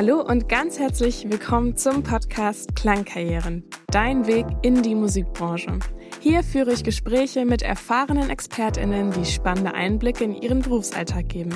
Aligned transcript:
Hallo 0.00 0.22
und 0.22 0.48
ganz 0.48 0.78
herzlich 0.78 1.26
willkommen 1.28 1.76
zum 1.76 2.02
Podcast 2.02 2.74
Klangkarrieren, 2.74 3.64
dein 3.88 4.26
Weg 4.26 4.46
in 4.62 4.80
die 4.80 4.94
Musikbranche. 4.94 5.78
Hier 6.20 6.42
führe 6.42 6.72
ich 6.72 6.84
Gespräche 6.84 7.44
mit 7.44 7.60
erfahrenen 7.60 8.30
ExpertInnen, 8.30 9.10
die 9.10 9.26
spannende 9.26 9.74
Einblicke 9.74 10.24
in 10.24 10.34
ihren 10.40 10.62
Berufsalltag 10.62 11.28
geben. 11.28 11.52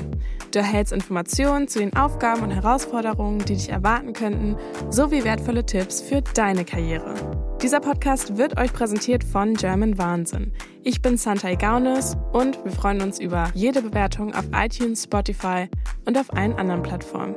Du 0.52 0.59
erhältst 0.59 0.93
Informationen 0.93 1.68
zu 1.68 1.79
den 1.79 1.96
Aufgaben 1.96 2.43
und 2.43 2.50
Herausforderungen, 2.50 3.38
die 3.38 3.54
dich 3.54 3.70
erwarten 3.70 4.12
könnten, 4.12 4.56
sowie 4.90 5.24
wertvolle 5.24 5.64
Tipps 5.64 6.02
für 6.02 6.20
deine 6.20 6.66
Karriere. 6.66 7.14
Dieser 7.62 7.80
Podcast 7.80 8.36
wird 8.36 8.61
euch 8.61 8.74
präsentiert 8.74 9.24
von 9.24 9.54
German 9.54 9.96
Wahnsinn. 9.96 10.52
Ich 10.82 11.00
bin 11.00 11.16
Santa 11.16 11.54
Gaunes 11.54 12.14
und 12.34 12.62
wir 12.62 12.72
freuen 12.72 13.00
uns 13.00 13.18
über 13.18 13.50
jede 13.54 13.80
Bewertung 13.80 14.34
auf 14.34 14.45
iTunes, 14.52 15.05
Spotify 15.05 15.70
und 16.05 16.19
auf 16.19 16.30
allen 16.34 16.52
anderen 16.52 16.83
Plattformen. 16.83 17.37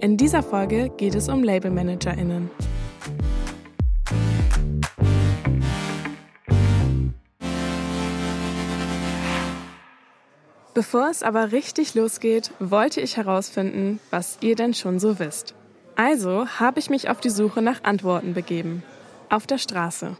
In 0.00 0.16
dieser 0.16 0.42
Folge 0.42 0.90
geht 0.96 1.14
es 1.14 1.28
um 1.28 1.42
LabelmanagerInnen. 1.42 2.50
Bevor 10.74 11.08
es 11.08 11.22
aber 11.22 11.52
richtig 11.52 11.94
losgeht, 11.94 12.50
wollte 12.58 13.00
ich 13.00 13.16
herausfinden, 13.16 14.00
was 14.10 14.38
ihr 14.40 14.56
denn 14.56 14.74
schon 14.74 14.98
so 14.98 15.18
wisst. 15.18 15.54
Also 15.96 16.46
habe 16.58 16.80
ich 16.80 16.90
mich 16.90 17.08
auf 17.08 17.20
die 17.20 17.30
Suche 17.30 17.62
nach 17.62 17.84
Antworten 17.84 18.34
begeben. 18.34 18.82
Auf 19.30 19.46
der 19.46 19.58
Straße. 19.58 20.16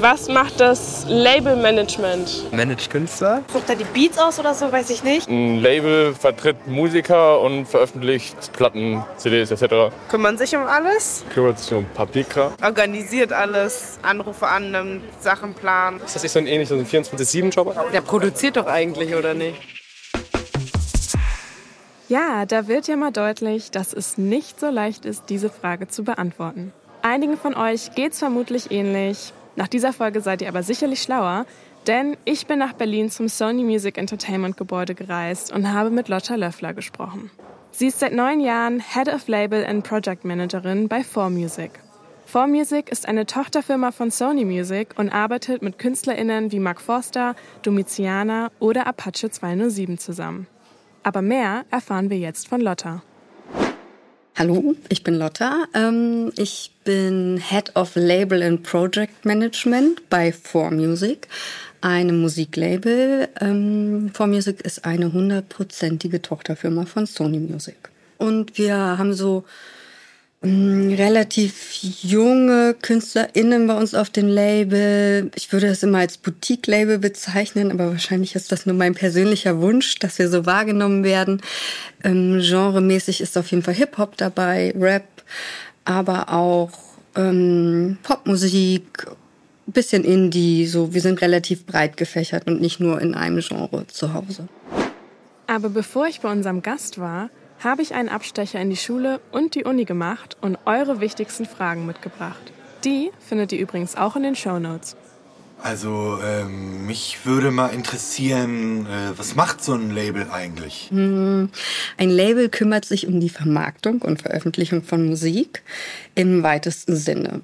Was 0.00 0.28
macht 0.28 0.60
das 0.60 1.04
Labelmanagement? 1.08 2.52
Managt 2.52 2.90
Künstler. 2.90 3.42
Sucht 3.52 3.68
er 3.68 3.76
die 3.76 3.84
Beats 3.84 4.18
aus 4.18 4.38
oder 4.38 4.54
so, 4.54 4.70
weiß 4.70 4.90
ich 4.90 5.04
nicht. 5.04 5.28
Ein 5.28 5.60
Label 5.60 6.14
vertritt 6.14 6.66
Musiker 6.66 7.40
und 7.40 7.66
veröffentlicht 7.66 8.52
Platten, 8.52 9.04
CDs 9.16 9.50
etc. 9.50 9.94
Kümmern 10.08 10.36
sich 10.36 10.54
um 10.56 10.64
alles, 10.64 11.24
Kümmert 11.32 11.58
sich 11.58 11.72
um 11.72 11.84
Papierkram. 11.94 12.52
organisiert 12.62 13.32
alles, 13.32 13.98
Anrufe 14.02 14.46
annimmt, 14.46 15.02
Sachen 15.20 15.54
plant. 15.54 16.02
Ist 16.04 16.16
das 16.16 16.22
nicht 16.22 16.32
so 16.32 16.38
ein 16.38 16.46
ähnlich 16.46 16.68
so 16.68 16.74
ein 16.74 16.86
24-7-Job? 16.86 17.92
Der 17.92 18.00
produziert 18.00 18.56
doch 18.56 18.66
eigentlich, 18.66 19.14
oder 19.14 19.34
nicht? 19.34 19.56
Ja, 22.08 22.44
da 22.46 22.68
wird 22.68 22.86
ja 22.88 22.96
mal 22.96 23.12
deutlich, 23.12 23.70
dass 23.70 23.92
es 23.92 24.18
nicht 24.18 24.60
so 24.60 24.68
leicht 24.68 25.04
ist, 25.04 25.24
diese 25.30 25.48
Frage 25.50 25.88
zu 25.88 26.04
beantworten. 26.04 26.72
Einigen 27.02 27.36
von 27.36 27.54
euch 27.54 27.94
geht's 27.94 28.18
vermutlich 28.18 28.70
ähnlich. 28.70 29.32
Nach 29.56 29.68
dieser 29.68 29.92
Folge 29.92 30.20
seid 30.20 30.42
ihr 30.42 30.48
aber 30.48 30.62
sicherlich 30.62 31.02
schlauer, 31.02 31.46
denn 31.86 32.16
ich 32.24 32.46
bin 32.46 32.58
nach 32.58 32.72
Berlin 32.72 33.10
zum 33.10 33.28
Sony 33.28 33.62
Music 33.62 33.98
Entertainment 33.98 34.56
Gebäude 34.56 34.94
gereist 34.94 35.52
und 35.52 35.72
habe 35.72 35.90
mit 35.90 36.08
Lotta 36.08 36.34
Löffler 36.34 36.74
gesprochen. 36.74 37.30
Sie 37.70 37.88
ist 37.88 38.00
seit 38.00 38.12
neun 38.12 38.40
Jahren 38.40 38.80
Head 38.80 39.12
of 39.12 39.28
Label 39.28 39.64
and 39.64 39.86
Project 39.86 40.24
Managerin 40.24 40.88
bei 40.88 41.00
4Music. 41.00 41.70
4Music 42.32 42.90
ist 42.90 43.06
eine 43.06 43.26
Tochterfirma 43.26 43.92
von 43.92 44.10
Sony 44.10 44.44
Music 44.44 44.94
und 44.96 45.10
arbeitet 45.10 45.62
mit 45.62 45.78
KünstlerInnen 45.78 46.52
wie 46.52 46.58
Mark 46.58 46.80
Forster, 46.80 47.36
Domitiana 47.62 48.50
oder 48.60 48.86
Apache 48.86 49.30
207 49.30 49.98
zusammen. 49.98 50.46
Aber 51.02 51.20
mehr 51.20 51.64
erfahren 51.70 52.10
wir 52.10 52.18
jetzt 52.18 52.48
von 52.48 52.60
Lotta. 52.60 53.02
Hallo, 54.36 54.74
ich 54.88 55.04
bin 55.04 55.14
Lotta. 55.14 55.64
Ähm, 55.74 56.32
ich 56.36 56.73
bin 56.84 57.38
Head 57.38 57.74
of 57.74 57.96
Label 57.96 58.42
and 58.42 58.62
Project 58.62 59.24
Management 59.24 60.08
bei 60.10 60.30
4Music, 60.30 61.26
einem 61.80 62.20
Musiklabel. 62.20 63.28
Ähm, 63.40 64.10
4Music 64.14 64.62
ist 64.62 64.84
eine 64.84 65.12
hundertprozentige 65.12 66.22
Tochterfirma 66.22 66.84
von 66.86 67.06
Sony 67.06 67.38
Music. 67.38 67.76
Und 68.18 68.56
wir 68.58 68.76
haben 68.76 69.14
so 69.14 69.44
ähm, 70.44 70.92
relativ 70.94 71.72
junge 72.02 72.74
KünstlerInnen 72.80 73.66
bei 73.66 73.76
uns 73.76 73.94
auf 73.94 74.10
dem 74.10 74.28
Label. 74.28 75.30
Ich 75.34 75.52
würde 75.52 75.68
das 75.68 75.82
immer 75.82 75.98
als 75.98 76.18
Boutique-Label 76.18 76.98
bezeichnen, 76.98 77.72
aber 77.72 77.90
wahrscheinlich 77.90 78.34
ist 78.34 78.52
das 78.52 78.66
nur 78.66 78.76
mein 78.76 78.94
persönlicher 78.94 79.60
Wunsch, 79.60 79.98
dass 79.98 80.18
wir 80.18 80.28
so 80.28 80.44
wahrgenommen 80.44 81.02
werden. 81.02 81.40
Ähm, 82.02 82.40
genremäßig 82.40 83.22
ist 83.22 83.38
auf 83.38 83.50
jeden 83.50 83.62
Fall 83.62 83.74
Hip-Hop 83.74 84.16
dabei, 84.18 84.74
Rap, 84.78 85.04
aber 85.84 86.32
auch 86.32 86.70
ähm, 87.16 87.98
Popmusik, 88.02 89.06
bisschen 89.66 90.04
Indie, 90.04 90.66
so. 90.66 90.92
Wir 90.92 91.00
sind 91.00 91.20
relativ 91.22 91.66
breit 91.66 91.96
gefächert 91.96 92.46
und 92.46 92.60
nicht 92.60 92.80
nur 92.80 93.00
in 93.00 93.14
einem 93.14 93.40
Genre 93.40 93.86
zu 93.86 94.12
Hause. 94.12 94.48
Aber 95.46 95.68
bevor 95.68 96.06
ich 96.06 96.20
bei 96.20 96.30
unserem 96.30 96.62
Gast 96.62 96.98
war, 96.98 97.30
habe 97.62 97.82
ich 97.82 97.94
einen 97.94 98.08
Abstecher 98.08 98.60
in 98.60 98.70
die 98.70 98.76
Schule 98.76 99.20
und 99.30 99.54
die 99.54 99.64
Uni 99.64 99.84
gemacht 99.84 100.36
und 100.40 100.58
eure 100.66 101.00
wichtigsten 101.00 101.46
Fragen 101.46 101.86
mitgebracht. 101.86 102.52
Die 102.84 103.10
findet 103.20 103.52
ihr 103.52 103.60
übrigens 103.60 103.96
auch 103.96 104.16
in 104.16 104.22
den 104.22 104.36
Show 104.36 104.58
Notes. 104.58 104.96
Also, 105.64 106.18
ähm, 106.22 106.86
mich 106.86 107.24
würde 107.24 107.50
mal 107.50 107.68
interessieren, 107.68 108.84
äh, 108.84 109.16
was 109.16 109.34
macht 109.34 109.64
so 109.64 109.72
ein 109.72 109.92
Label 109.92 110.26
eigentlich? 110.30 110.90
Ein 110.92 111.48
Label 111.96 112.50
kümmert 112.50 112.84
sich 112.84 113.06
um 113.06 113.18
die 113.18 113.30
Vermarktung 113.30 114.02
und 114.02 114.20
Veröffentlichung 114.20 114.82
von 114.82 115.06
Musik 115.06 115.62
im 116.14 116.42
weitesten 116.42 116.96
Sinne. 116.96 117.40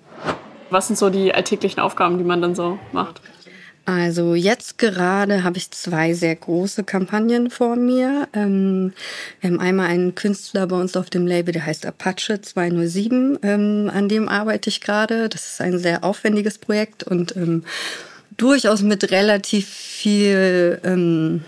Was 0.69 0.89
sind 0.89 0.99
so 0.99 1.09
die 1.09 1.33
alltäglichen 1.33 1.81
Aufgaben, 1.81 2.19
die 2.19 2.25
man 2.25 2.43
dann 2.43 2.55
so 2.55 2.79
macht? 2.93 3.23
Also 3.87 4.35
jetzt 4.35 4.77
gerade 4.77 5.43
habe 5.43 5.57
ich 5.57 5.71
zwei 5.71 6.13
sehr 6.13 6.37
große 6.37 6.85
Kampagnen 6.85 7.49
vor 7.49 7.75
mir. 7.75 8.29
Ähm, 8.35 8.93
wir 9.41 9.49
haben 9.49 9.61
einmal 9.61 9.87
einen 9.87 10.15
Künstler 10.15 10.67
bei 10.67 10.77
uns 10.77 10.95
auf 10.95 11.09
dem 11.09 11.27
Label, 11.27 11.53
der 11.53 11.65
heißt 11.65 11.87
Apache 11.87 12.43
207. 12.43 13.39
Ähm, 13.43 13.91
an 13.93 14.11
dem 14.11 14.29
arbeite 14.29 14.69
ich 14.69 14.83
gerade. 14.83 15.31
Das 15.31 15.47
ist 15.47 15.61
ein 15.63 15.79
sehr 15.79 16.05
aufwendiges 16.05 16.59
Projekt 16.59 17.03
und 17.03 17.35
ähm, 17.35 17.65
durchaus 18.41 18.83
mit 18.83 19.11
relativ 19.11 19.69
viel 19.69 20.81
ähm, 20.83 21.43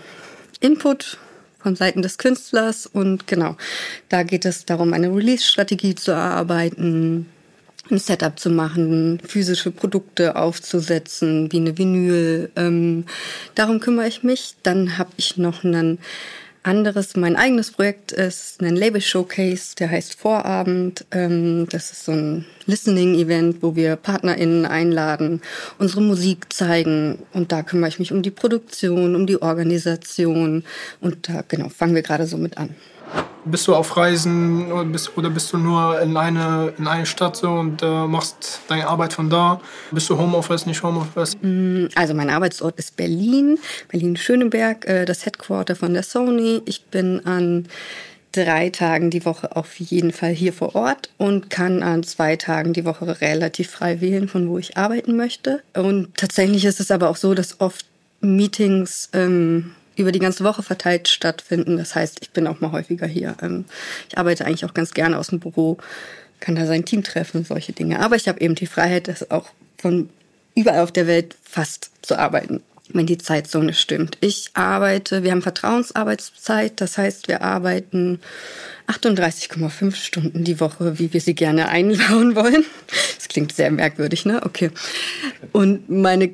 Input 0.59 1.17
von 1.59 1.75
Seiten 1.75 2.01
des 2.01 2.17
Künstlers. 2.17 2.85
Und 2.85 3.25
genau, 3.25 3.57
da 4.09 4.23
geht 4.23 4.45
es 4.45 4.65
darum, 4.65 4.93
eine 4.93 5.13
Release-Strategie 5.13 5.95
zu 5.95 6.11
erarbeiten, 6.11 7.25
ein 7.89 7.97
Setup 7.97 8.39
zu 8.39 8.49
machen, 8.49 9.19
physische 9.25 9.71
Produkte 9.71 10.35
aufzusetzen, 10.35 11.51
wie 11.51 11.57
eine 11.57 11.77
Vinyl. 11.77 12.51
Ähm, 12.55 13.05
darum 13.55 13.79
kümmere 13.79 14.07
ich 14.07 14.23
mich. 14.23 14.55
Dann 14.63 14.97
habe 14.97 15.11
ich 15.17 15.37
noch 15.37 15.63
ein 15.63 15.97
anderes, 16.63 17.15
mein 17.15 17.35
eigenes 17.35 17.71
Projekt 17.71 18.11
ist 18.11 18.61
ein 18.61 18.75
Label 18.75 19.01
Showcase, 19.01 19.75
der 19.75 19.91
heißt 19.91 20.15
Vorabend. 20.15 21.05
Ähm, 21.11 21.67
das 21.69 21.91
ist 21.91 22.05
so 22.05 22.13
ein 22.13 22.45
Listening-Event, 22.65 23.61
wo 23.61 23.75
wir 23.75 23.95
PartnerInnen 23.95 24.65
einladen, 24.65 25.41
unsere 25.77 26.01
Musik 26.01 26.51
zeigen. 26.51 27.19
Und 27.33 27.51
da 27.51 27.63
kümmere 27.63 27.89
ich 27.89 27.99
mich 27.99 28.11
um 28.11 28.21
die 28.21 28.31
Produktion, 28.31 29.15
um 29.15 29.27
die 29.27 29.41
Organisation. 29.41 30.63
Und 31.01 31.29
da, 31.29 31.43
genau, 31.47 31.69
fangen 31.69 31.95
wir 31.95 32.01
gerade 32.01 32.25
so 32.27 32.37
mit 32.37 32.57
an. 32.57 32.69
Bist 33.45 33.67
du 33.67 33.75
auf 33.75 33.97
Reisen 33.97 34.71
oder 34.71 34.85
bist, 34.85 35.17
oder 35.17 35.29
bist 35.29 35.51
du 35.51 35.57
nur 35.57 35.99
in 35.99 36.15
eine, 36.15 36.73
in 36.77 36.87
eine 36.87 37.05
Stadt 37.05 37.35
so 37.35 37.49
und 37.49 37.81
äh, 37.81 38.07
machst 38.07 38.61
deine 38.69 38.87
Arbeit 38.87 39.11
von 39.11 39.29
da? 39.29 39.59
Bist 39.91 40.09
du 40.09 40.17
Homeoffice, 40.17 40.65
nicht 40.65 40.81
Homeoffice? 40.81 41.35
Also 41.95 42.13
mein 42.13 42.29
Arbeitsort 42.29 42.79
ist 42.79 42.95
Berlin, 42.95 43.59
Berlin-Schöneberg, 43.89 44.85
äh, 44.87 45.05
das 45.05 45.25
Headquarter 45.25 45.75
von 45.75 45.93
der 45.93 46.03
Sony. 46.03 46.61
Ich 46.65 46.85
bin 46.85 47.25
an 47.25 47.67
drei 48.33 48.69
Tagen 48.69 49.09
die 49.09 49.25
Woche 49.25 49.55
auf 49.55 49.79
jeden 49.79 50.11
Fall 50.11 50.31
hier 50.31 50.53
vor 50.53 50.75
Ort 50.75 51.09
und 51.17 51.49
kann 51.49 51.83
an 51.83 52.03
zwei 52.03 52.35
Tagen 52.35 52.73
die 52.73 52.85
Woche 52.85 53.21
relativ 53.21 53.71
frei 53.71 54.01
wählen, 54.01 54.27
von 54.27 54.49
wo 54.49 54.57
ich 54.57 54.77
arbeiten 54.77 55.15
möchte. 55.15 55.61
Und 55.73 56.15
tatsächlich 56.17 56.65
ist 56.65 56.79
es 56.79 56.91
aber 56.91 57.09
auch 57.09 57.17
so, 57.17 57.33
dass 57.33 57.59
oft 57.61 57.85
Meetings 58.21 59.09
ähm, 59.13 59.71
über 59.95 60.11
die 60.11 60.19
ganze 60.19 60.43
Woche 60.43 60.63
verteilt 60.63 61.07
stattfinden. 61.07 61.77
Das 61.77 61.95
heißt, 61.95 62.19
ich 62.21 62.31
bin 62.31 62.47
auch 62.47 62.61
mal 62.61 62.71
häufiger 62.71 63.07
hier. 63.07 63.35
Ähm, 63.41 63.65
ich 64.09 64.17
arbeite 64.17 64.45
eigentlich 64.45 64.65
auch 64.65 64.73
ganz 64.73 64.93
gerne 64.93 65.17
aus 65.17 65.27
dem 65.27 65.39
Büro, 65.39 65.77
kann 66.39 66.55
da 66.55 66.65
sein 66.65 66.85
Team 66.85 67.03
treffen, 67.03 67.45
solche 67.45 67.73
Dinge. 67.73 67.99
Aber 67.99 68.15
ich 68.15 68.27
habe 68.27 68.41
eben 68.41 68.55
die 68.55 68.67
Freiheit, 68.67 69.07
das 69.07 69.31
auch 69.31 69.49
von 69.77 70.09
überall 70.55 70.81
auf 70.81 70.91
der 70.91 71.07
Welt 71.07 71.35
fast 71.43 71.91
zu 72.01 72.17
arbeiten, 72.17 72.61
wenn 72.89 73.05
die 73.05 73.17
Zeitzone 73.17 73.73
stimmt. 73.73 74.17
Ich 74.21 74.51
arbeite, 74.53 75.23
wir 75.23 75.31
haben 75.31 75.41
Vertrauensarbeitszeit, 75.41 76.79
das 76.81 76.97
heißt, 76.97 77.27
wir 77.27 77.41
arbeiten 77.41 78.19
38,5 78.87 79.95
Stunden 79.95 80.43
die 80.43 80.59
Woche, 80.59 80.99
wie 80.99 81.13
wir 81.13 81.21
sie 81.21 81.33
gerne 81.35 81.69
einbauen 81.69 82.35
wollen. 82.35 82.65
Das 83.15 83.27
klingt 83.29 83.53
sehr 83.53 83.71
merkwürdig, 83.71 84.25
ne? 84.25 84.41
Okay. 84.43 84.69
Und 85.53 85.89
meine 85.89 86.31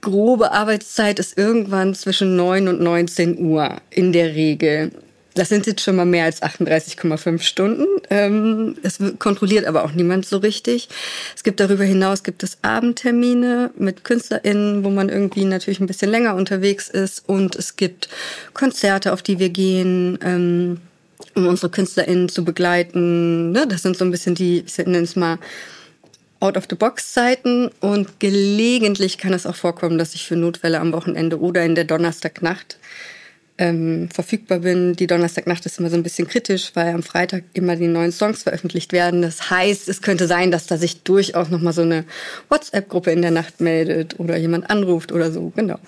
grobe 0.00 0.52
Arbeitszeit 0.52 1.18
ist 1.18 1.36
irgendwann 1.36 1.94
zwischen 1.94 2.36
9 2.36 2.68
und 2.68 2.80
19 2.80 3.38
Uhr 3.38 3.76
in 3.90 4.12
der 4.12 4.34
Regel. 4.34 4.92
Das 5.34 5.50
sind 5.50 5.66
jetzt 5.68 5.82
schon 5.82 5.94
mal 5.94 6.04
mehr 6.04 6.24
als 6.24 6.42
38,5 6.42 7.42
Stunden. 7.42 7.86
Ähm, 8.10 8.76
es 8.82 8.98
kontrolliert 9.20 9.66
aber 9.66 9.84
auch 9.84 9.92
niemand 9.92 10.26
so 10.26 10.38
richtig. 10.38 10.88
Es 11.36 11.44
gibt 11.44 11.60
darüber 11.60 11.84
hinaus 11.84 12.24
gibt 12.24 12.42
es 12.42 12.58
Abendtermine 12.62 13.70
mit 13.76 14.02
KünstlerInnen, 14.02 14.82
wo 14.82 14.90
man 14.90 15.08
irgendwie 15.08 15.44
natürlich 15.44 15.78
ein 15.78 15.86
bisschen 15.86 16.10
länger 16.10 16.34
unterwegs 16.34 16.88
ist. 16.88 17.22
Und 17.28 17.54
es 17.54 17.76
gibt 17.76 18.08
Konzerte, 18.52 19.12
auf 19.12 19.22
die 19.22 19.38
wir 19.38 19.50
gehen. 19.50 20.18
Ähm, 20.24 20.80
um 21.34 21.46
unsere 21.46 21.70
KünstlerInnen 21.70 22.28
zu 22.28 22.44
begleiten. 22.44 23.52
Ne? 23.52 23.66
Das 23.66 23.82
sind 23.82 23.96
so 23.96 24.04
ein 24.04 24.10
bisschen 24.10 24.34
die, 24.34 24.64
ich 24.66 24.78
nenne 24.78 24.98
es 24.98 25.16
mal, 25.16 25.38
Out-of-the-Box-Zeiten 26.40 27.70
und 27.80 28.20
gelegentlich 28.20 29.18
kann 29.18 29.32
es 29.32 29.46
auch 29.46 29.56
vorkommen, 29.56 29.98
dass 29.98 30.14
ich 30.14 30.26
für 30.26 30.36
Notfälle 30.36 30.80
am 30.80 30.92
Wochenende 30.92 31.40
oder 31.40 31.64
in 31.64 31.74
der 31.74 31.84
Donnerstagnacht 31.84 32.78
ähm, 33.58 34.08
verfügbar 34.12 34.60
bin. 34.60 34.94
Die 34.94 35.08
Donnerstagnacht 35.08 35.66
ist 35.66 35.80
immer 35.80 35.90
so 35.90 35.96
ein 35.96 36.04
bisschen 36.04 36.28
kritisch, 36.28 36.70
weil 36.74 36.94
am 36.94 37.02
Freitag 37.02 37.44
immer 37.52 37.76
die 37.76 37.88
neuen 37.88 38.12
Songs 38.12 38.44
veröffentlicht 38.44 38.92
werden. 38.92 39.20
Das 39.20 39.50
heißt, 39.50 39.88
es 39.88 40.00
könnte 40.00 40.28
sein, 40.28 40.50
dass 40.50 40.66
da 40.66 40.78
sich 40.78 41.02
durchaus 41.02 41.50
noch 41.50 41.60
mal 41.60 41.72
so 41.72 41.82
eine 41.82 42.04
WhatsApp-Gruppe 42.48 43.10
in 43.10 43.22
der 43.22 43.32
Nacht 43.32 43.60
meldet 43.60 44.18
oder 44.20 44.36
jemand 44.36 44.70
anruft 44.70 45.10
oder 45.12 45.32
so. 45.32 45.52
Genau. 45.56 45.78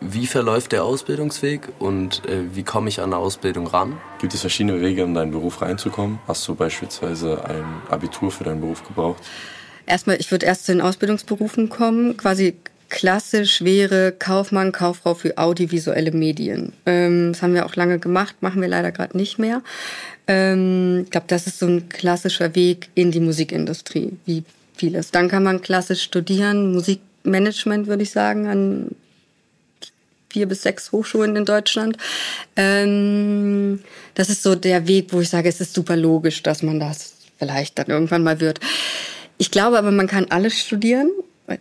Wie 0.00 0.26
verläuft 0.26 0.72
der 0.72 0.84
Ausbildungsweg 0.84 1.68
und 1.78 2.22
äh, 2.26 2.54
wie 2.54 2.62
komme 2.62 2.88
ich 2.88 3.00
an 3.00 3.12
eine 3.12 3.16
Ausbildung 3.16 3.66
ran? 3.66 3.98
Gibt 4.20 4.34
es 4.34 4.40
verschiedene 4.40 4.80
Wege, 4.80 5.02
in 5.02 5.14
deinen 5.14 5.32
Beruf 5.32 5.62
reinzukommen? 5.62 6.18
Hast 6.26 6.46
du 6.48 6.54
beispielsweise 6.54 7.44
ein 7.44 7.64
Abitur 7.90 8.30
für 8.30 8.44
deinen 8.44 8.60
Beruf 8.60 8.86
gebraucht? 8.86 9.22
Erstmal, 9.86 10.18
ich 10.20 10.30
würde 10.30 10.46
erst 10.46 10.66
zu 10.66 10.72
den 10.72 10.80
Ausbildungsberufen 10.80 11.68
kommen. 11.68 12.16
Quasi 12.16 12.54
klassisch 12.88 13.62
wäre 13.62 14.12
Kaufmann, 14.12 14.72
Kauffrau 14.72 15.14
für 15.14 15.38
audiovisuelle 15.38 16.12
Medien. 16.12 16.72
Ähm, 16.86 17.32
das 17.32 17.42
haben 17.42 17.54
wir 17.54 17.66
auch 17.66 17.76
lange 17.76 17.98
gemacht, 17.98 18.36
machen 18.40 18.60
wir 18.60 18.68
leider 18.68 18.92
gerade 18.92 19.16
nicht 19.16 19.38
mehr. 19.38 19.62
Ähm, 20.26 21.02
ich 21.04 21.10
glaube, 21.10 21.26
das 21.28 21.46
ist 21.46 21.58
so 21.58 21.66
ein 21.66 21.88
klassischer 21.88 22.54
Weg 22.54 22.88
in 22.94 23.10
die 23.10 23.20
Musikindustrie, 23.20 24.12
wie 24.24 24.44
vieles. 24.74 25.10
Dann 25.10 25.28
kann 25.28 25.42
man 25.42 25.62
klassisch 25.62 26.02
studieren, 26.02 26.72
Musikmanagement 26.72 27.86
würde 27.86 28.02
ich 28.02 28.10
sagen, 28.10 28.46
an 28.46 28.90
vier 30.30 30.46
bis 30.46 30.62
sechs 30.62 30.92
Hochschulen 30.92 31.34
in 31.36 31.44
Deutschland. 31.44 31.96
Ähm, 32.56 33.80
das 34.14 34.28
ist 34.28 34.42
so 34.42 34.54
der 34.54 34.86
Weg, 34.86 35.12
wo 35.12 35.20
ich 35.20 35.30
sage, 35.30 35.48
es 35.48 35.60
ist 35.60 35.74
super 35.74 35.96
logisch, 35.96 36.42
dass 36.42 36.62
man 36.62 36.78
das 36.78 37.14
vielleicht 37.38 37.78
dann 37.78 37.86
irgendwann 37.86 38.22
mal 38.22 38.40
wird. 38.40 38.60
Ich 39.38 39.50
glaube 39.50 39.78
aber, 39.78 39.90
man 39.90 40.06
kann 40.06 40.26
alles 40.30 40.58
studieren. 40.58 41.10
Ich 41.48 41.58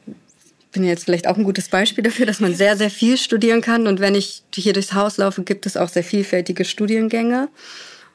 bin 0.72 0.84
jetzt 0.84 1.06
vielleicht 1.06 1.28
auch 1.28 1.38
ein 1.38 1.44
gutes 1.44 1.70
Beispiel 1.70 2.04
dafür, 2.04 2.26
dass 2.26 2.40
man 2.40 2.54
sehr, 2.54 2.78
sehr 2.78 2.90
viel 2.90 3.18
studieren 3.18 3.62
kann. 3.62 3.88
Und 3.88 4.00
wenn 4.00 4.16
ich 4.16 4.44
hier 4.54 4.74
durchs 4.74 4.94
Haus 4.94 5.18
laufe, 5.18 5.44
gibt 5.44 5.66
es 5.66 5.78
auch 5.78 5.90
sehr 5.90 6.04
vielfältige 6.04 6.66
Studiengänge. 6.66 7.50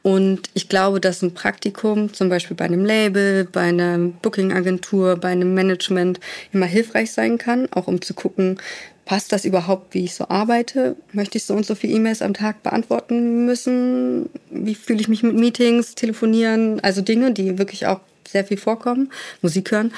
Und 0.03 0.49
ich 0.55 0.69
glaube, 0.69 1.01
dass 1.01 1.21
ein 1.23 1.35
Praktikum 1.35 2.13
zum 2.15 2.31
Beispiel 2.31 2.57
bei 2.57 2.65
einem 2.65 2.85
Label, 2.85 3.45
bei 3.45 3.69
einer 3.69 3.99
Booking-Agentur, 3.99 5.17
bei 5.17 5.29
einem 5.29 5.53
Management 5.55 6.21
immer 6.53 6.67
hilfreich 6.67 7.13
sein 7.13 7.37
kann, 7.37 7.69
auch 7.73 7.87
um 7.87 8.01
zu 8.01 8.15
gucken, 8.15 8.59
passt 9.05 9.33
das 9.33 9.45
überhaupt, 9.45 9.93
wie 9.93 10.05
ich 10.05 10.15
so 10.15 10.29
arbeite? 10.29 10.97
Möchte 11.13 11.37
ich 11.37 11.45
so 11.45 11.55
und 11.55 11.67
so 11.67 11.75
viele 11.75 11.95
E-Mails 11.95 12.23
am 12.23 12.33
Tag 12.33 12.63
beantworten 12.63 13.45
müssen? 13.45 14.31
Wie 14.51 14.75
fühle 14.75 15.01
ich 15.01 15.09
mich 15.09 15.23
mit 15.23 15.35
Meetings, 15.35 15.95
telefonieren? 15.97 16.81
Also 16.81 17.03
Dinge, 17.03 17.33
die 17.33 17.59
wirklich 17.59 17.87
auch 17.87 18.01
sehr 18.31 18.45
viel 18.45 18.57
vorkommen, 18.57 19.11
Musik 19.43 19.71
hören. 19.71 19.93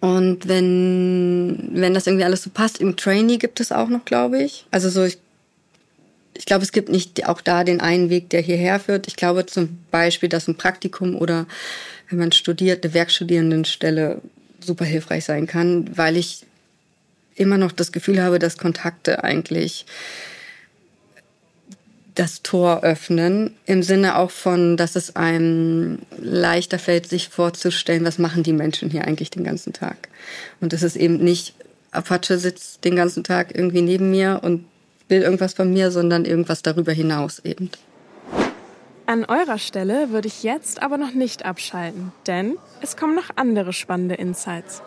Und 0.00 0.48
wenn, 0.48 1.70
wenn 1.72 1.94
das 1.94 2.06
irgendwie 2.06 2.24
alles 2.24 2.42
so 2.42 2.50
passt, 2.50 2.80
im 2.80 2.96
Trainee 2.96 3.38
gibt 3.38 3.60
es 3.60 3.72
auch 3.72 3.88
noch, 3.88 4.04
glaube 4.04 4.42
ich. 4.42 4.66
Also 4.70 4.90
so, 4.90 5.04
ich, 5.04 5.18
ich 6.34 6.46
glaube, 6.46 6.62
es 6.62 6.72
gibt 6.72 6.88
nicht 6.88 7.26
auch 7.26 7.40
da 7.40 7.64
den 7.64 7.80
einen 7.80 8.10
Weg, 8.10 8.30
der 8.30 8.40
hierher 8.40 8.78
führt. 8.78 9.08
Ich 9.08 9.16
glaube 9.16 9.46
zum 9.46 9.78
Beispiel, 9.90 10.28
dass 10.28 10.48
ein 10.48 10.56
Praktikum 10.56 11.16
oder 11.16 11.46
wenn 12.08 12.18
man 12.18 12.32
studiert, 12.32 12.84
eine 12.84 12.94
Werkstudierendenstelle 12.94 14.20
super 14.60 14.84
hilfreich 14.84 15.24
sein 15.24 15.46
kann, 15.46 15.96
weil 15.96 16.16
ich 16.16 16.44
immer 17.34 17.58
noch 17.58 17.72
das 17.72 17.92
Gefühl 17.92 18.22
habe, 18.22 18.38
dass 18.38 18.58
Kontakte 18.58 19.24
eigentlich 19.24 19.86
das 22.18 22.42
Tor 22.42 22.80
öffnen, 22.82 23.54
im 23.64 23.82
Sinne 23.82 24.16
auch 24.16 24.32
von, 24.32 24.76
dass 24.76 24.96
es 24.96 25.14
einem 25.14 26.00
leichter 26.16 26.78
fällt, 26.80 27.08
sich 27.08 27.28
vorzustellen, 27.28 28.04
was 28.04 28.18
machen 28.18 28.42
die 28.42 28.52
Menschen 28.52 28.90
hier 28.90 29.04
eigentlich 29.04 29.30
den 29.30 29.44
ganzen 29.44 29.72
Tag. 29.72 30.08
Und 30.60 30.72
es 30.72 30.82
ist 30.82 30.96
eben 30.96 31.18
nicht, 31.18 31.54
Apache 31.92 32.38
sitzt 32.38 32.84
den 32.84 32.96
ganzen 32.96 33.22
Tag 33.22 33.54
irgendwie 33.54 33.82
neben 33.82 34.10
mir 34.10 34.40
und 34.42 34.64
will 35.08 35.22
irgendwas 35.22 35.54
von 35.54 35.72
mir, 35.72 35.92
sondern 35.92 36.24
irgendwas 36.24 36.62
darüber 36.62 36.92
hinaus 36.92 37.38
eben. 37.44 37.70
An 39.06 39.24
eurer 39.24 39.58
Stelle 39.58 40.10
würde 40.10 40.28
ich 40.28 40.42
jetzt 40.42 40.82
aber 40.82 40.98
noch 40.98 41.14
nicht 41.14 41.44
abschalten, 41.44 42.12
denn 42.26 42.56
es 42.82 42.96
kommen 42.96 43.14
noch 43.14 43.30
andere 43.36 43.72
spannende 43.72 44.16
Insights. 44.16 44.82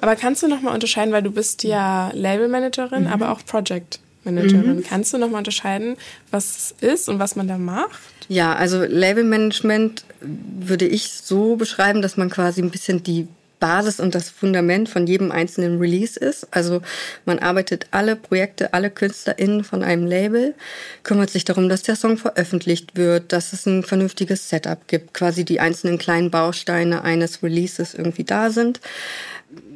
Aber 0.00 0.16
kannst 0.16 0.42
du 0.42 0.48
noch 0.48 0.60
mal 0.60 0.72
unterscheiden, 0.72 1.12
weil 1.12 1.22
du 1.22 1.30
bist 1.30 1.64
ja 1.64 2.10
Labelmanagerin, 2.14 3.04
mhm. 3.04 3.08
aber 3.08 3.32
auch 3.32 3.44
Project 3.44 4.00
Managerin. 4.24 4.76
Mhm. 4.76 4.84
Kannst 4.84 5.12
du 5.12 5.18
noch 5.18 5.30
mal 5.30 5.38
unterscheiden, 5.38 5.96
was 6.30 6.74
es 6.80 6.92
ist 6.92 7.08
und 7.08 7.18
was 7.18 7.36
man 7.36 7.48
da 7.48 7.58
macht? 7.58 8.00
Ja, 8.28 8.54
also 8.54 8.84
Labelmanagement 8.84 10.04
würde 10.20 10.86
ich 10.86 11.10
so 11.10 11.56
beschreiben, 11.56 12.02
dass 12.02 12.16
man 12.16 12.30
quasi 12.30 12.62
ein 12.62 12.70
bisschen 12.70 13.02
die 13.02 13.28
Basis 13.60 13.98
und 13.98 14.14
das 14.14 14.28
Fundament 14.28 14.90
von 14.90 15.06
jedem 15.06 15.30
einzelnen 15.30 15.78
Release 15.78 16.20
ist. 16.20 16.46
Also 16.50 16.82
man 17.24 17.38
arbeitet 17.38 17.86
alle 17.92 18.14
Projekte, 18.14 18.74
alle 18.74 18.90
KünstlerInnen 18.90 19.64
von 19.64 19.82
einem 19.82 20.06
Label, 20.06 20.54
kümmert 21.02 21.30
sich 21.30 21.44
darum, 21.44 21.68
dass 21.68 21.82
der 21.82 21.96
Song 21.96 22.18
veröffentlicht 22.18 22.96
wird, 22.96 23.32
dass 23.32 23.52
es 23.54 23.64
ein 23.64 23.82
vernünftiges 23.82 24.50
Setup 24.50 24.86
gibt, 24.86 25.14
quasi 25.14 25.44
die 25.44 25.60
einzelnen 25.60 25.96
kleinen 25.96 26.30
Bausteine 26.30 27.04
eines 27.04 27.42
Releases 27.42 27.94
irgendwie 27.94 28.24
da 28.24 28.50
sind 28.50 28.80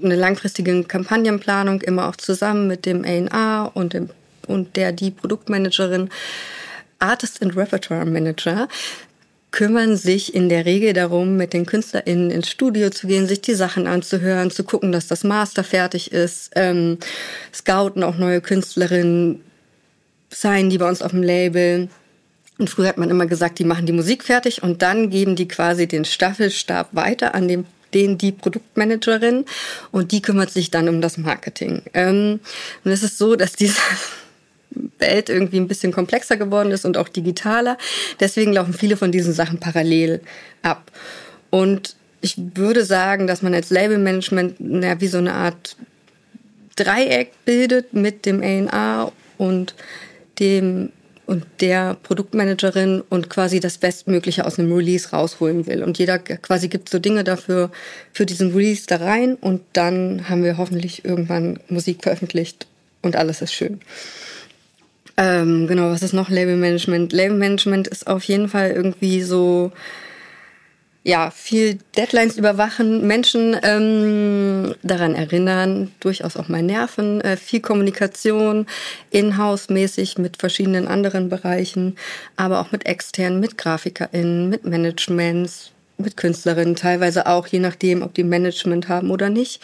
eine 0.02 0.16
langfristige 0.16 0.84
Kampagnenplanung 0.84 1.80
immer 1.82 2.08
auch 2.08 2.16
zusammen 2.16 2.66
mit 2.66 2.86
dem 2.86 3.04
A&A 3.04 3.64
und 3.64 3.92
dem 3.92 4.10
und 4.48 4.76
der 4.76 4.92
die 4.92 5.10
Produktmanagerin 5.10 6.08
Artist 6.98 7.42
and 7.42 7.56
Repertoire 7.56 8.04
Manager 8.04 8.68
kümmern 9.50 9.96
sich 9.96 10.34
in 10.34 10.48
der 10.48 10.66
Regel 10.66 10.92
darum, 10.92 11.36
mit 11.36 11.52
den 11.52 11.64
KünstlerInnen 11.64 12.30
ins 12.30 12.50
Studio 12.50 12.90
zu 12.90 13.06
gehen, 13.06 13.26
sich 13.26 13.40
die 13.40 13.54
Sachen 13.54 13.86
anzuhören, 13.86 14.50
zu 14.50 14.62
gucken, 14.62 14.92
dass 14.92 15.06
das 15.06 15.24
Master 15.24 15.64
fertig 15.64 16.12
ist, 16.12 16.50
ähm, 16.54 16.98
scouten 17.54 18.02
auch 18.02 18.16
neue 18.16 18.40
Künstlerinnen, 18.40 19.42
sein 20.30 20.68
die 20.68 20.78
bei 20.78 20.88
uns 20.88 21.00
auf 21.00 21.12
dem 21.12 21.22
Label. 21.22 21.88
Und 22.58 22.68
früher 22.68 22.88
hat 22.88 22.98
man 22.98 23.08
immer 23.08 23.26
gesagt, 23.26 23.58
die 23.58 23.64
machen 23.64 23.86
die 23.86 23.92
Musik 23.92 24.22
fertig 24.24 24.62
und 24.62 24.82
dann 24.82 25.10
geben 25.10 25.36
die 25.36 25.48
quasi 25.48 25.86
den 25.86 26.04
Staffelstab 26.04 26.88
weiter 26.92 27.34
an 27.34 27.48
den 27.48 27.64
den 27.94 28.18
die 28.18 28.32
Produktmanagerin 28.32 29.46
und 29.92 30.12
die 30.12 30.20
kümmert 30.20 30.50
sich 30.50 30.70
dann 30.70 30.90
um 30.90 31.00
das 31.00 31.16
Marketing. 31.16 31.80
Ähm, 31.94 32.40
und 32.84 32.90
es 32.90 33.02
ist 33.02 33.16
so, 33.16 33.34
dass 33.34 33.52
diese 33.56 33.80
Welt 35.00 35.28
irgendwie 35.28 35.58
ein 35.58 35.68
bisschen 35.68 35.92
komplexer 35.92 36.36
geworden 36.36 36.70
ist 36.70 36.84
und 36.84 36.96
auch 36.96 37.08
digitaler. 37.08 37.78
Deswegen 38.20 38.52
laufen 38.52 38.74
viele 38.74 38.96
von 38.96 39.12
diesen 39.12 39.32
Sachen 39.32 39.58
parallel 39.58 40.20
ab. 40.62 40.90
Und 41.50 41.96
ich 42.20 42.36
würde 42.55 42.84
sagen, 42.84 43.26
dass 43.26 43.43
man 43.43 43.55
als 43.55 43.70
Labelmanagement 43.70 44.56
ja, 44.82 45.00
wie 45.00 45.08
so 45.08 45.19
eine 45.19 45.34
Art 45.34 45.76
Dreieck 46.76 47.32
bildet 47.44 47.93
mit 47.93 48.26
dem 48.26 48.43
A&R 48.43 49.12
und 49.36 49.74
dem 50.38 50.90
und 51.28 51.44
der 51.60 51.94
Produktmanagerin 52.05 53.02
und 53.06 53.28
quasi 53.28 53.60
das 53.60 53.76
Bestmögliche 53.76 54.46
aus 54.46 54.58
einem 54.58 54.72
Release 54.72 55.10
rausholen 55.10 55.67
will. 55.67 55.82
Und 55.82 55.98
jeder 55.98 56.19
quasi 56.19 56.69
gibt 56.69 56.88
so 56.88 56.98
Dinge 56.98 57.22
dafür, 57.22 57.70
für 58.14 58.24
diesen 58.24 58.55
Release 58.55 58.86
da 58.86 58.96
rein 58.96 59.34
und 59.34 59.60
dann 59.74 60.31
haben 60.31 60.43
wir 60.43 60.56
hoffentlich 60.56 61.05
irgendwann 61.05 61.60
Musik 61.69 62.02
veröffentlicht 62.02 62.67
und 63.02 63.14
alles 63.14 63.43
ist 63.43 63.52
schön. 63.52 63.78
Ähm, 65.19 65.67
genau, 65.67 65.91
was 65.91 66.05
ist 66.05 66.13
noch 66.13 66.31
Labelmanagement? 66.31 67.13
Labelmanagement 67.13 67.89
ist 67.89 68.06
auf 68.06 68.22
jeden 68.22 68.48
Fall 68.48 68.70
irgendwie 68.70 69.20
so 69.22 69.72
ja, 71.03 71.31
viel 71.32 71.79
Deadlines 71.96 72.37
überwachen, 72.37 73.05
Menschen 73.06 73.56
ähm, 73.63 74.75
daran 74.82 75.15
erinnern, 75.15 75.91
durchaus 76.01 76.37
auch 76.37 76.48
mal 76.48 76.63
nerven, 76.63 77.20
äh, 77.22 77.37
viel 77.37 77.60
Kommunikation, 77.60 78.67
in-house-mäßig 79.10 80.19
mit 80.19 80.37
verschiedenen 80.37 80.87
anderen 80.87 81.29
Bereichen, 81.29 81.96
aber 82.37 82.60
auch 82.60 82.70
mit 82.70 82.87
externen, 82.87 83.41
mit 83.41 83.58
GrafikerInnen, 83.58 84.51
mit 84.51 84.67
Managements, 84.67 85.72
mit 85.96 86.17
Künstlerinnen, 86.17 86.77
teilweise 86.77 87.27
auch, 87.27 87.48
je 87.48 87.58
nachdem, 87.58 88.03
ob 88.03 88.15
die 88.15 88.25
Management 88.25 88.89
haben 88.89 89.10
oder 89.10 89.31
nicht. 89.31 89.63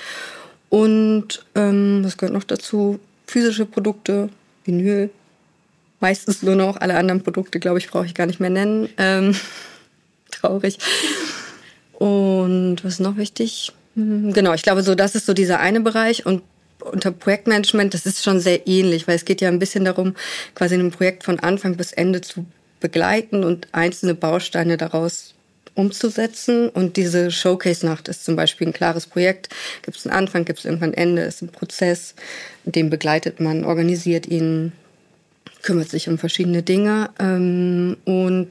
Und 0.68 1.44
ähm, 1.54 2.00
was 2.02 2.16
gehört 2.16 2.34
noch 2.34 2.44
dazu? 2.44 2.99
Physische 3.26 3.66
Produkte, 3.66 4.30
Vinyl, 4.64 5.11
meistens 6.00 6.42
nur 6.42 6.56
noch, 6.56 6.76
alle 6.76 6.96
anderen 6.96 7.22
Produkte, 7.22 7.60
glaube 7.60 7.78
ich, 7.78 7.88
brauche 7.88 8.06
ich 8.06 8.14
gar 8.14 8.26
nicht 8.26 8.40
mehr 8.40 8.50
nennen. 8.50 8.88
Ähm, 8.98 9.34
traurig. 10.30 10.78
Und 11.92 12.84
was 12.84 12.94
ist 12.94 13.00
noch 13.00 13.16
wichtig? 13.16 13.72
Hm, 13.94 14.32
genau, 14.32 14.52
ich 14.54 14.62
glaube, 14.62 14.82
so 14.82 14.94
das 14.94 15.14
ist 15.14 15.26
so 15.26 15.34
dieser 15.34 15.60
eine 15.60 15.80
Bereich 15.80 16.26
und 16.26 16.42
unter 16.80 17.12
Projektmanagement, 17.12 17.94
das 17.94 18.04
ist 18.04 18.22
schon 18.22 18.40
sehr 18.40 18.66
ähnlich, 18.66 19.08
weil 19.08 19.16
es 19.16 19.24
geht 19.24 19.40
ja 19.40 19.48
ein 19.48 19.58
bisschen 19.58 19.84
darum, 19.84 20.14
quasi 20.54 20.74
ein 20.74 20.90
Projekt 20.90 21.24
von 21.24 21.40
Anfang 21.40 21.76
bis 21.76 21.92
Ende 21.92 22.20
zu 22.20 22.44
begleiten 22.80 23.44
und 23.44 23.68
einzelne 23.72 24.14
Bausteine 24.14 24.76
daraus 24.76 25.34
umzusetzen. 25.74 26.68
Und 26.68 26.96
diese 26.96 27.30
Showcase-Nacht 27.30 28.08
ist 28.08 28.24
zum 28.24 28.36
Beispiel 28.36 28.66
ein 28.66 28.72
klares 28.72 29.06
Projekt. 29.06 29.48
Gibt 29.82 29.96
es 29.96 30.06
einen 30.06 30.14
Anfang, 30.14 30.44
gibt 30.44 30.58
es 30.58 30.64
irgendwann 30.64 30.90
ein 30.90 30.98
Ende, 30.98 31.22
ist 31.22 31.42
ein 31.42 31.48
Prozess, 31.48 32.14
den 32.64 32.90
begleitet 32.90 33.40
man, 33.40 33.64
organisiert 33.64 34.26
ihn, 34.26 34.72
kümmert 35.64 35.88
sich 35.88 36.09
um 36.09 36.18
verschiedene 36.18 36.62
Dinge. 36.62 37.11
Ähm, 37.18 37.97
und 38.04 38.50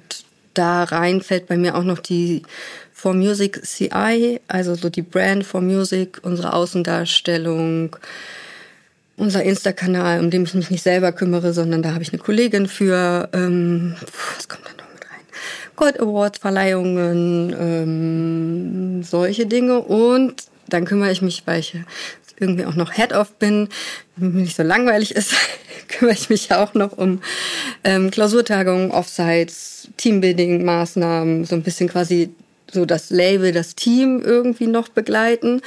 da 0.54 0.84
rein 0.84 1.22
fällt 1.22 1.48
bei 1.48 1.58
mir 1.58 1.76
auch 1.76 1.84
noch 1.84 2.00
die 2.00 2.44
For 2.92 3.14
Music 3.14 3.66
CI, 3.66 4.40
also 4.48 4.76
so 4.76 4.90
die 4.90 5.02
Brand 5.02 5.46
For 5.46 5.62
Music, 5.62 6.20
unsere 6.24 6.54
Außendarstellung, 6.54 7.96
unser 9.18 9.44
Insta-Kanal, 9.44 10.20
um 10.20 10.30
den 10.30 10.44
ich 10.44 10.54
mich 10.54 10.72
nicht 10.72 10.84
selber 10.84 11.12
kümmere, 11.12 11.54
sondern 11.54 11.82
da 11.84 11.94
habe 11.94 12.04
ich 12.04 12.12
eine 12.12 12.22
Kollegin 12.22 12.68
für. 12.68 13.30
Ähm, 13.34 13.96
was 14.36 14.48
kommt 14.48 14.66
da 14.66 14.72
noch 14.72 14.92
mit 14.94 15.04
rein? 15.04 15.26
Gold 15.76 16.00
Awards, 16.00 16.40
Verleihungen, 16.40 17.56
ähm, 17.60 19.04
solche 19.04 19.46
Dinge. 19.46 19.80
Und 19.80 20.46
dann 20.68 20.86
kümmere 20.86 21.12
ich 21.12 21.22
mich, 21.22 21.44
weil 21.46 21.60
ich 21.60 21.76
irgendwie 22.44 22.66
auch 22.66 22.76
noch 22.76 22.94
Head-Off 22.94 23.34
bin, 23.34 23.70
wenn 24.16 24.34
nicht 24.34 24.56
so 24.56 24.64
langweilig 24.64 25.16
ist, 25.16 25.34
kümmere 25.88 26.14
ich 26.14 26.30
mich 26.30 26.52
auch 26.54 26.74
noch 26.74 26.98
um 26.98 27.22
ähm, 27.84 28.12
Klausurtagungen, 28.12 28.92
Offsites, 28.92 29.88
Teambuilding-Maßnahmen, 29.98 31.46
so 31.46 31.56
ein 31.56 31.64
bisschen 31.64 31.90
quasi 31.90 32.30
so 32.72 32.86
das 32.86 33.10
Label, 33.10 33.52
das 33.52 33.76
Team 33.76 34.22
irgendwie 34.24 34.68
noch 34.68 34.90
begleiten. 34.90 35.62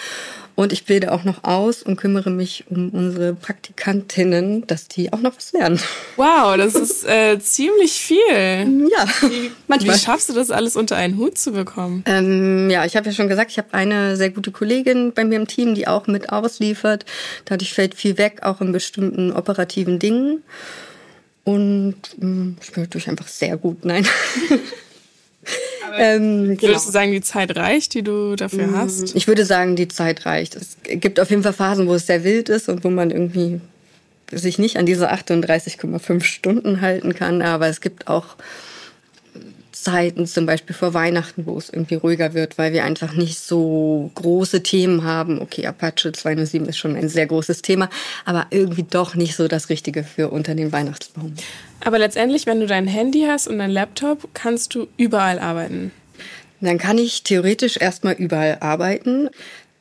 Und 0.57 0.73
ich 0.73 0.87
bilde 0.87 1.13
auch 1.13 1.23
noch 1.23 1.45
aus 1.45 1.83
und 1.83 1.97
kümmere 1.97 2.31
mich 2.31 2.65
um 2.71 2.89
unsere 2.89 3.35
Praktikantinnen, 3.35 4.67
dass 4.67 4.89
die 4.89 5.13
auch 5.13 5.21
noch 5.21 5.37
was 5.37 5.53
lernen. 5.53 5.79
Wow, 6.17 6.57
das 6.57 6.75
ist 6.75 7.07
äh, 7.07 7.39
ziemlich 7.39 7.93
viel. 7.93 8.17
Ja, 8.27 9.07
wie, 9.21 9.51
manchmal. 9.69 9.95
Wie 9.95 10.01
schaffst 10.01 10.31
du 10.31 10.33
das 10.33 10.51
alles 10.51 10.75
unter 10.75 10.97
einen 10.97 11.19
Hut 11.19 11.37
zu 11.37 11.53
bekommen? 11.53 12.03
Ähm, 12.07 12.71
ja, 12.71 12.87
ich 12.87 12.97
habe 12.97 13.07
ja 13.07 13.13
schon 13.13 13.29
gesagt, 13.29 13.51
ich 13.51 13.59
habe 13.59 13.75
eine 13.75 14.17
sehr 14.17 14.31
gute 14.31 14.51
Kollegin 14.51 15.13
bei 15.13 15.27
mir 15.27 15.37
im 15.37 15.47
Team, 15.47 15.75
die 15.75 15.87
auch 15.87 16.07
mit 16.07 16.31
ausliefert. 16.31 17.05
Dadurch 17.45 17.75
fällt 17.75 17.95
viel 17.95 18.17
weg, 18.17 18.39
auch 18.43 18.63
in 18.63 18.73
bestimmten 18.73 19.33
operativen 19.33 19.99
Dingen. 19.99 20.43
Und 21.45 21.97
ähm, 22.21 22.57
ich 22.63 22.73
bin 22.73 22.83
natürlich 22.83 23.11
einfach 23.11 23.29
sehr 23.29 23.59
gut. 23.59 23.85
Nein. 23.85 24.07
Ähm, 25.99 26.57
genau. 26.57 26.63
Würdest 26.63 26.89
du 26.89 26.93
sagen, 26.93 27.13
die 27.13 27.21
Zeit 27.21 27.57
reicht, 27.57 27.95
die 27.95 28.03
du 28.03 28.37
dafür 28.37 28.67
mm, 28.67 28.77
hast? 28.77 29.17
Ich 29.17 29.29
würde 29.29 29.45
sagen, 29.45 29.77
die 29.77 29.89
Zeit 29.89 30.27
reicht. 30.27 30.57
Es 30.57 30.77
gibt 30.85 31.21
auf 31.21 31.31
jeden 31.31 31.43
Fall 31.43 31.53
Phasen, 31.53 31.87
wo 31.87 31.95
es 31.95 32.07
sehr 32.07 32.25
wild 32.25 32.49
ist 32.49 32.69
und 32.69 32.85
wo 32.85 32.91
man 32.91 33.11
irgendwie 33.11 33.61
sich 34.33 34.59
nicht 34.59 34.77
an 34.77 34.87
diese 34.87 35.13
38,5 35.13 36.23
Stunden 36.23 36.81
halten 36.81 37.15
kann. 37.15 37.43
Aber 37.43 37.69
es 37.69 37.81
gibt 37.81 38.09
auch 38.09 38.37
Zeiten, 39.87 40.27
zum 40.27 40.47
Beispiel 40.47 40.75
vor 40.75 40.95
Weihnachten, 40.95 41.47
wo 41.47 41.57
es 41.57 41.71
irgendwie 41.71 41.95
ruhiger 41.95 42.35
wird, 42.35 42.59
weil 42.59 42.73
wir 42.73 42.85
einfach 42.85 43.13
nicht 43.13 43.39
so 43.39 44.11
große 44.17 44.65
Themen 44.65 45.05
haben. 45.05 45.41
Okay, 45.41 45.67
Apache 45.67 46.11
207 46.11 46.69
ist 46.69 46.79
schon 46.79 46.97
ein 46.97 47.09
sehr 47.09 47.27
großes 47.27 47.63
Thema, 47.63 47.89
aber 48.25 48.47
irgendwie 48.51 48.83
doch 48.83 49.15
nicht 49.15 49.37
so 49.37 49.47
das 49.47 49.69
Richtige 49.69 50.03
für 50.03 50.31
unter 50.31 50.57
den 50.57 50.73
Weihnachtsbaum. 50.73 51.35
Aber 51.81 51.99
letztendlich, 51.99 52.47
wenn 52.47 52.61
du 52.61 52.67
dein 52.67 52.87
Handy 52.87 53.27
hast 53.29 53.47
und 53.49 53.59
dein 53.59 53.71
Laptop, 53.71 54.29
kannst 54.35 54.75
du 54.75 54.89
überall 54.97 55.39
arbeiten. 55.39 55.93
Dann 56.61 56.79
kann 56.79 56.99
ich 56.99 57.23
theoretisch 57.23 57.77
erstmal 57.77 58.15
überall 58.15 58.59
arbeiten. 58.61 59.29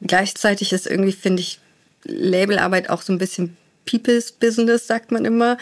Gleichzeitig 0.02 0.74
ist 0.74 0.88
irgendwie, 0.88 1.14
finde 1.14 1.42
ich, 1.42 1.60
Labelarbeit 2.04 2.90
auch 2.90 3.02
so 3.02 3.14
ein 3.14 3.18
bisschen 3.18 3.58
People's 3.86 4.32
Business, 4.32 4.88
sagt 4.88 5.12
man 5.12 5.26
immer. 5.26 5.58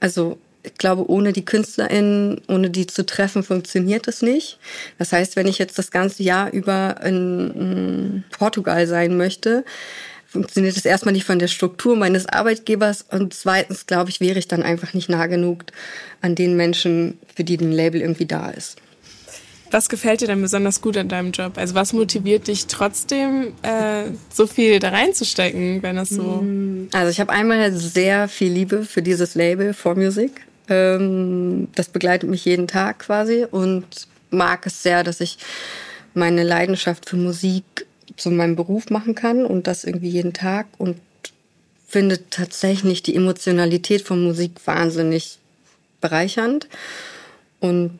Also 0.00 0.38
ich 0.62 0.74
glaube, 0.74 1.08
ohne 1.08 1.32
die 1.32 1.44
KünstlerInnen, 1.44 2.40
ohne 2.48 2.70
die 2.70 2.86
zu 2.86 3.06
treffen, 3.06 3.44
funktioniert 3.44 4.08
es 4.08 4.22
nicht. 4.22 4.58
Das 4.98 5.12
heißt, 5.12 5.36
wenn 5.36 5.46
ich 5.46 5.58
jetzt 5.58 5.78
das 5.78 5.92
ganze 5.92 6.24
Jahr 6.24 6.52
über 6.52 7.00
in 7.04 8.24
Portugal 8.36 8.86
sein 8.86 9.16
möchte, 9.16 9.64
funktioniert 10.36 10.76
es 10.76 10.84
erstmal 10.84 11.14
nicht 11.14 11.24
von 11.24 11.38
der 11.38 11.48
Struktur 11.48 11.96
meines 11.96 12.26
Arbeitgebers 12.26 13.06
und 13.10 13.32
zweitens, 13.32 13.86
glaube 13.86 14.10
ich, 14.10 14.20
wäre 14.20 14.38
ich 14.38 14.48
dann 14.48 14.62
einfach 14.62 14.92
nicht 14.92 15.08
nah 15.08 15.26
genug 15.28 15.64
an 16.20 16.34
den 16.34 16.56
Menschen, 16.56 17.18
für 17.34 17.42
die 17.42 17.56
ein 17.56 17.72
Label 17.72 18.02
irgendwie 18.02 18.26
da 18.26 18.50
ist. 18.50 18.76
Was 19.70 19.88
gefällt 19.88 20.20
dir 20.20 20.26
denn 20.26 20.42
besonders 20.42 20.82
gut 20.82 20.98
an 20.98 21.08
deinem 21.08 21.32
Job? 21.32 21.56
Also 21.56 21.74
was 21.74 21.94
motiviert 21.94 22.48
dich 22.48 22.66
trotzdem, 22.66 23.54
äh, 23.62 24.04
so 24.30 24.46
viel 24.46 24.78
da 24.78 24.90
reinzustecken, 24.90 25.82
wenn 25.82 25.96
das 25.96 26.10
so... 26.10 26.44
Also 26.92 27.10
ich 27.10 27.18
habe 27.18 27.32
einmal 27.32 27.72
sehr 27.72 28.28
viel 28.28 28.52
Liebe 28.52 28.84
für 28.84 29.02
dieses 29.02 29.34
Label, 29.34 29.72
For 29.72 29.94
Music. 29.94 30.42
Ähm, 30.68 31.68
das 31.74 31.88
begleitet 31.88 32.28
mich 32.28 32.44
jeden 32.44 32.68
Tag 32.68 32.98
quasi 32.98 33.46
und 33.50 33.86
mag 34.30 34.66
es 34.66 34.82
sehr, 34.82 35.02
dass 35.02 35.20
ich 35.20 35.38
meine 36.12 36.44
Leidenschaft 36.44 37.08
für 37.08 37.16
Musik 37.16 37.86
zu 38.16 38.30
meinem 38.30 38.56
Beruf 38.56 38.90
machen 38.90 39.14
kann 39.14 39.44
und 39.44 39.66
das 39.66 39.84
irgendwie 39.84 40.08
jeden 40.08 40.32
Tag 40.32 40.66
und 40.78 40.96
finde 41.86 42.28
tatsächlich 42.30 43.02
die 43.02 43.14
Emotionalität 43.14 44.02
von 44.02 44.22
Musik 44.22 44.52
wahnsinnig 44.64 45.38
bereichernd. 46.00 46.68
Und 47.60 47.98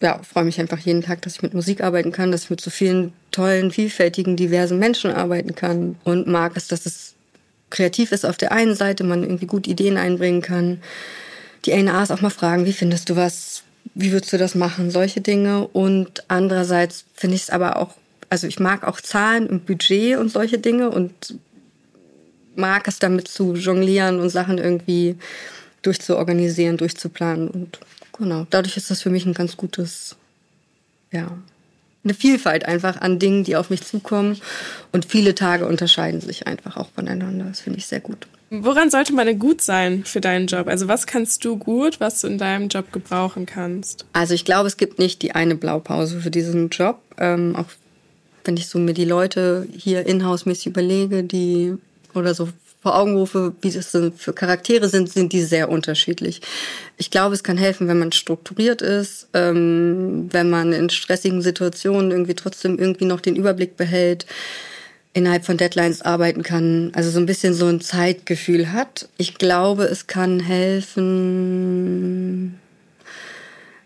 ja, 0.00 0.20
freue 0.22 0.44
mich 0.44 0.60
einfach 0.60 0.78
jeden 0.78 1.02
Tag, 1.02 1.22
dass 1.22 1.36
ich 1.36 1.42
mit 1.42 1.54
Musik 1.54 1.82
arbeiten 1.82 2.12
kann, 2.12 2.32
dass 2.32 2.44
ich 2.44 2.50
mit 2.50 2.60
so 2.60 2.70
vielen 2.70 3.12
tollen, 3.30 3.70
vielfältigen, 3.70 4.36
diversen 4.36 4.78
Menschen 4.78 5.10
arbeiten 5.10 5.54
kann 5.54 5.96
und 6.04 6.26
mag 6.26 6.56
es, 6.56 6.68
dass 6.68 6.86
es 6.86 7.14
kreativ 7.70 8.12
ist 8.12 8.24
auf 8.24 8.36
der 8.36 8.52
einen 8.52 8.74
Seite, 8.74 9.04
man 9.04 9.22
irgendwie 9.22 9.46
gut 9.46 9.66
Ideen 9.66 9.96
einbringen 9.96 10.42
kann, 10.42 10.82
die 11.64 11.72
ANAs 11.72 12.10
auch 12.10 12.20
mal 12.20 12.30
fragen, 12.30 12.64
wie 12.66 12.72
findest 12.72 13.10
du 13.10 13.16
was, 13.16 13.62
wie 13.94 14.12
würdest 14.12 14.32
du 14.32 14.38
das 14.38 14.54
machen, 14.54 14.90
solche 14.90 15.20
Dinge. 15.20 15.66
Und 15.66 16.24
andererseits 16.28 17.04
finde 17.14 17.36
ich 17.36 17.42
es 17.42 17.50
aber 17.50 17.76
auch, 17.76 17.94
also 18.30 18.46
ich 18.46 18.60
mag 18.60 18.84
auch 18.84 19.00
Zahlen 19.00 19.46
und 19.46 19.66
Budget 19.66 20.18
und 20.18 20.30
solche 20.30 20.58
Dinge 20.58 20.90
und 20.90 21.34
mag 22.54 22.88
es 22.88 22.98
damit 22.98 23.28
zu 23.28 23.54
jonglieren 23.54 24.20
und 24.20 24.30
Sachen 24.30 24.58
irgendwie 24.58 25.16
durchzuorganisieren, 25.82 26.76
durchzuplanen. 26.76 27.48
Und 27.48 27.78
genau, 28.16 28.46
dadurch 28.50 28.76
ist 28.76 28.90
das 28.90 29.02
für 29.02 29.10
mich 29.10 29.26
ein 29.26 29.34
ganz 29.34 29.56
gutes, 29.56 30.16
ja, 31.12 31.36
eine 32.04 32.14
Vielfalt 32.14 32.64
einfach 32.64 33.00
an 33.00 33.18
Dingen, 33.18 33.44
die 33.44 33.56
auf 33.56 33.68
mich 33.70 33.82
zukommen. 33.82 34.40
Und 34.92 35.06
viele 35.06 35.34
Tage 35.34 35.66
unterscheiden 35.66 36.20
sich 36.20 36.46
einfach 36.46 36.76
auch 36.76 36.88
voneinander. 36.94 37.46
Das 37.46 37.60
finde 37.60 37.78
ich 37.78 37.86
sehr 37.86 38.00
gut. 38.00 38.26
Woran 38.50 38.90
sollte 38.90 39.12
man 39.12 39.26
denn 39.26 39.40
gut 39.40 39.60
sein 39.60 40.04
für 40.04 40.20
deinen 40.20 40.46
Job? 40.46 40.68
Also 40.68 40.86
was 40.86 41.06
kannst 41.06 41.44
du 41.44 41.56
gut, 41.56 41.98
was 41.98 42.20
du 42.20 42.28
in 42.28 42.38
deinem 42.38 42.68
Job 42.68 42.92
gebrauchen 42.92 43.44
kannst? 43.44 44.06
Also 44.12 44.34
ich 44.34 44.44
glaube, 44.44 44.68
es 44.68 44.76
gibt 44.76 45.00
nicht 45.00 45.20
die 45.22 45.34
eine 45.34 45.56
Blaupause 45.56 46.20
für 46.20 46.30
diesen 46.30 46.68
Job. 46.68 47.00
Ähm, 47.18 47.56
auch 47.56 47.66
wenn 48.46 48.56
ich 48.56 48.68
so 48.68 48.78
mir 48.78 48.94
die 48.94 49.04
Leute 49.04 49.66
hier 49.76 50.06
inhouse-mäßig 50.06 50.68
überlege, 50.68 51.24
die 51.24 51.74
oder 52.14 52.34
so 52.34 52.48
vor 52.82 52.96
Augen 52.96 53.16
rufe, 53.16 53.54
wie 53.62 53.70
das 53.70 53.96
für 54.16 54.32
Charaktere 54.32 54.88
sind, 54.88 55.10
sind 55.10 55.32
die 55.32 55.42
sehr 55.42 55.68
unterschiedlich. 55.70 56.40
Ich 56.96 57.10
glaube, 57.10 57.34
es 57.34 57.42
kann 57.42 57.56
helfen, 57.58 57.88
wenn 57.88 57.98
man 57.98 58.12
strukturiert 58.12 58.80
ist, 58.80 59.26
ähm, 59.34 60.28
wenn 60.30 60.50
man 60.50 60.72
in 60.72 60.88
stressigen 60.88 61.42
Situationen 61.42 62.12
irgendwie 62.12 62.34
trotzdem 62.34 62.78
irgendwie 62.78 63.06
noch 63.06 63.20
den 63.20 63.34
Überblick 63.34 63.76
behält 63.76 64.26
innerhalb 65.14 65.44
von 65.44 65.56
Deadlines 65.56 66.02
arbeiten 66.02 66.42
kann, 66.42 66.92
also 66.94 67.10
so 67.10 67.18
ein 67.18 67.26
bisschen 67.26 67.54
so 67.54 67.66
ein 67.66 67.80
Zeitgefühl 67.80 68.70
hat. 68.72 69.08
Ich 69.16 69.34
glaube, 69.36 69.84
es 69.84 70.06
kann 70.06 70.40
helfen. 70.40 71.00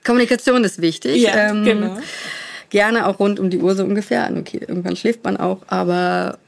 Kommunikation 0.05 0.65
ist 0.65 0.83
wichtig. 0.83 1.23
Ja, 1.23 1.51
ähm, 1.51 1.65
genau. 1.65 1.99
Gerne 2.71 3.07
auch 3.07 3.19
rund 3.19 3.39
um 3.41 3.51
die 3.51 3.59
Uhr 3.59 3.75
so 3.75 3.85
ungefähr. 3.85 4.31
Okay, 4.35 4.61
irgendwann 4.67 4.97
schläft 4.97 5.25
man 5.25 5.37
auch, 5.37 5.63
aber 5.67 6.39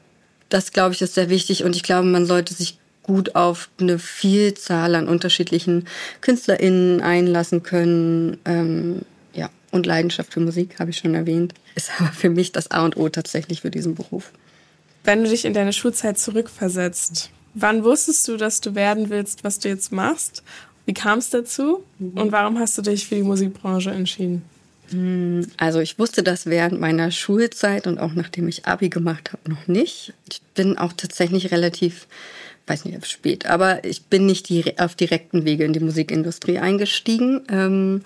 das 0.49 0.71
glaube 0.71 0.93
ich 0.93 1.01
ist 1.01 1.15
sehr 1.15 1.29
wichtig 1.29 1.63
und 1.63 1.75
ich 1.75 1.83
glaube, 1.83 2.07
man 2.07 2.25
sollte 2.25 2.53
sich 2.53 2.77
gut 3.03 3.35
auf 3.35 3.69
eine 3.79 3.99
Vielzahl 3.99 4.95
an 4.95 5.07
unterschiedlichen 5.07 5.87
KünstlerInnen 6.21 7.01
einlassen 7.01 7.61
können. 7.61 8.37
Ähm, 8.45 9.01
ja, 9.33 9.49
und 9.71 9.85
Leidenschaft 9.85 10.33
für 10.33 10.39
Musik, 10.39 10.79
habe 10.79 10.91
ich 10.91 10.97
schon 10.97 11.13
erwähnt, 11.13 11.53
ist 11.75 11.91
aber 11.99 12.11
für 12.11 12.29
mich 12.29 12.51
das 12.51 12.71
A 12.71 12.85
und 12.85 12.97
O 12.97 13.09
tatsächlich 13.09 13.61
für 13.61 13.71
diesen 13.71 13.95
Beruf. 13.95 14.31
Wenn 15.03 15.23
du 15.23 15.29
dich 15.29 15.43
in 15.43 15.53
deine 15.53 15.73
Schulzeit 15.73 16.17
zurückversetzt, 16.17 17.29
wann 17.53 17.83
wusstest 17.83 18.27
du, 18.29 18.37
dass 18.37 18.61
du 18.61 18.73
werden 18.73 19.09
willst, 19.09 19.43
was 19.43 19.59
du 19.59 19.67
jetzt 19.67 19.91
machst? 19.91 20.43
Wie 20.85 20.93
kam 20.93 21.19
es 21.19 21.29
dazu? 21.29 21.83
Mhm. 21.99 22.17
Und 22.17 22.31
warum 22.31 22.59
hast 22.59 22.77
du 22.77 22.81
dich 22.81 23.07
für 23.07 23.15
die 23.15 23.23
Musikbranche 23.23 23.91
entschieden? 23.91 24.43
Also 25.57 25.79
ich 25.79 25.97
wusste 25.97 26.23
das 26.23 26.45
während 26.45 26.79
meiner 26.79 27.11
Schulzeit 27.11 27.87
und 27.87 27.99
auch 27.99 28.13
nachdem 28.13 28.47
ich 28.47 28.65
Abi 28.65 28.89
gemacht 28.89 29.31
habe 29.33 29.49
noch 29.49 29.67
nicht. 29.67 30.13
Ich 30.29 30.41
bin 30.53 30.77
auch 30.77 30.93
tatsächlich 30.93 31.51
relativ, 31.51 32.07
weiß 32.67 32.85
nicht, 32.85 33.05
spät, 33.07 33.45
aber 33.45 33.83
ich 33.85 34.03
bin 34.03 34.25
nicht 34.25 34.51
auf 34.79 34.95
direkten 34.95 35.45
Wege 35.45 35.63
in 35.63 35.73
die 35.73 35.79
Musikindustrie 35.79 36.59
eingestiegen. 36.59 37.41
Ähm, 37.49 38.01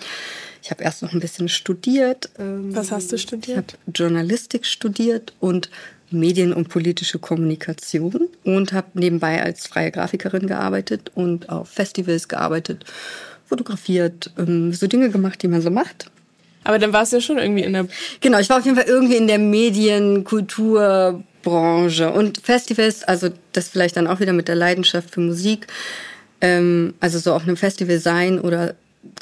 ich 0.64 0.72
habe 0.72 0.84
erst 0.84 1.02
noch 1.02 1.14
ein 1.14 1.20
bisschen 1.20 1.50
studiert. 1.50 2.30
Ähm, 2.40 2.76
Was 2.76 2.92
hast 2.92 3.12
du 3.12 3.18
studiert? 3.18 3.48
Ich 3.48 3.58
habe 3.58 3.92
Journalistik 3.94 4.66
studiert 4.66 5.34
und 5.40 5.70
Medien- 6.10 6.54
und 6.54 6.70
politische 6.70 7.20
Kommunikation 7.20 8.30
und 8.44 8.72
habe 8.72 8.88
nebenbei 8.94 9.44
als 9.44 9.68
freie 9.68 9.92
Grafikerin 9.92 10.48
gearbeitet 10.48 11.12
und 11.16 11.50
auf 11.50 11.70
Festivals 11.70 12.28
gearbeitet, 12.28 12.86
fotografiert, 13.46 14.32
ähm, 14.38 14.74
so 14.74 14.88
Dinge 14.88 15.10
gemacht, 15.10 15.42
die 15.42 15.48
man 15.48 15.62
so 15.62 15.70
macht. 15.70 16.10
Aber 16.68 16.80
dann 16.80 16.92
warst 16.92 17.14
du 17.14 17.18
ja 17.18 17.22
schon 17.22 17.38
irgendwie 17.38 17.64
in 17.64 17.72
der... 17.72 17.88
Genau, 18.20 18.40
ich 18.40 18.50
war 18.50 18.58
auf 18.58 18.66
jeden 18.66 18.76
Fall 18.76 18.88
irgendwie 18.88 19.16
in 19.16 19.28
der 19.28 19.40
Medien-, 19.40 20.26
Kulturbranche 20.26 22.12
und 22.12 22.42
Festivals, 22.44 23.04
also 23.06 23.30
das 23.54 23.70
vielleicht 23.70 23.96
dann 23.96 24.06
auch 24.06 24.20
wieder 24.20 24.34
mit 24.34 24.50
der 24.50 24.56
Leidenschaft 24.56 25.12
für 25.12 25.22
Musik, 25.22 25.68
ähm, 26.42 26.94
also 27.00 27.20
so 27.20 27.34
auf 27.34 27.44
einem 27.44 27.56
Festival 27.56 28.00
sein 28.00 28.42
oder 28.42 28.76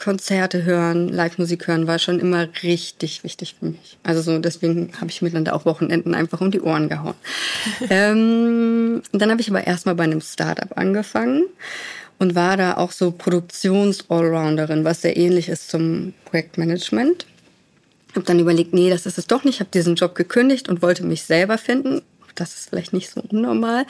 Konzerte 0.04 0.64
hören, 0.64 1.10
Live-Musik 1.10 1.68
hören 1.68 1.86
war 1.86 2.00
schon 2.00 2.20
immer 2.20 2.48
richtig 2.64 3.24
wichtig 3.24 3.56
für 3.60 3.68
mich. 3.68 4.00
Also 4.02 4.22
so 4.22 4.40
deswegen 4.40 4.92
habe 5.00 5.12
ich 5.12 5.22
mir 5.22 5.30
dann 5.30 5.46
da 5.46 5.54
auch 5.54 5.66
Wochenenden 5.66 6.16
einfach 6.16 6.42
um 6.42 6.50
die 6.50 6.62
Ohren 6.62 6.90
gehauen. 6.90 7.14
ähm, 7.92 9.04
dann 9.12 9.30
habe 9.30 9.42
ich 9.42 9.50
aber 9.52 9.68
erstmal 9.68 9.94
bei 9.94 10.04
einem 10.04 10.22
Startup 10.22 10.76
angefangen 10.78 11.44
und 12.18 12.36
war 12.36 12.58
da 12.58 12.78
auch 12.78 12.92
so 12.92 13.12
Produktions-Allrounderin, 13.12 14.84
was 14.84 15.02
sehr 15.02 15.18
ähnlich 15.18 15.50
ist 15.50 15.70
zum 15.70 16.14
Projektmanagement. 16.26 17.26
Habe 18.16 18.26
dann 18.26 18.40
überlegt, 18.40 18.74
nee, 18.74 18.90
das 18.90 19.06
ist 19.06 19.18
es 19.18 19.28
doch 19.28 19.44
nicht. 19.44 19.60
Habe 19.60 19.70
diesen 19.74 19.96
Job 19.96 20.16
gekündigt 20.16 20.70
und 20.70 20.82
wollte 20.82 21.04
mich 21.06 21.24
selber 21.24 21.58
finden. 21.58 22.02
Das 22.36 22.54
ist 22.56 22.70
vielleicht 22.70 22.94
nicht 22.94 23.10
so 23.10 23.22
unnormal. 23.30 23.86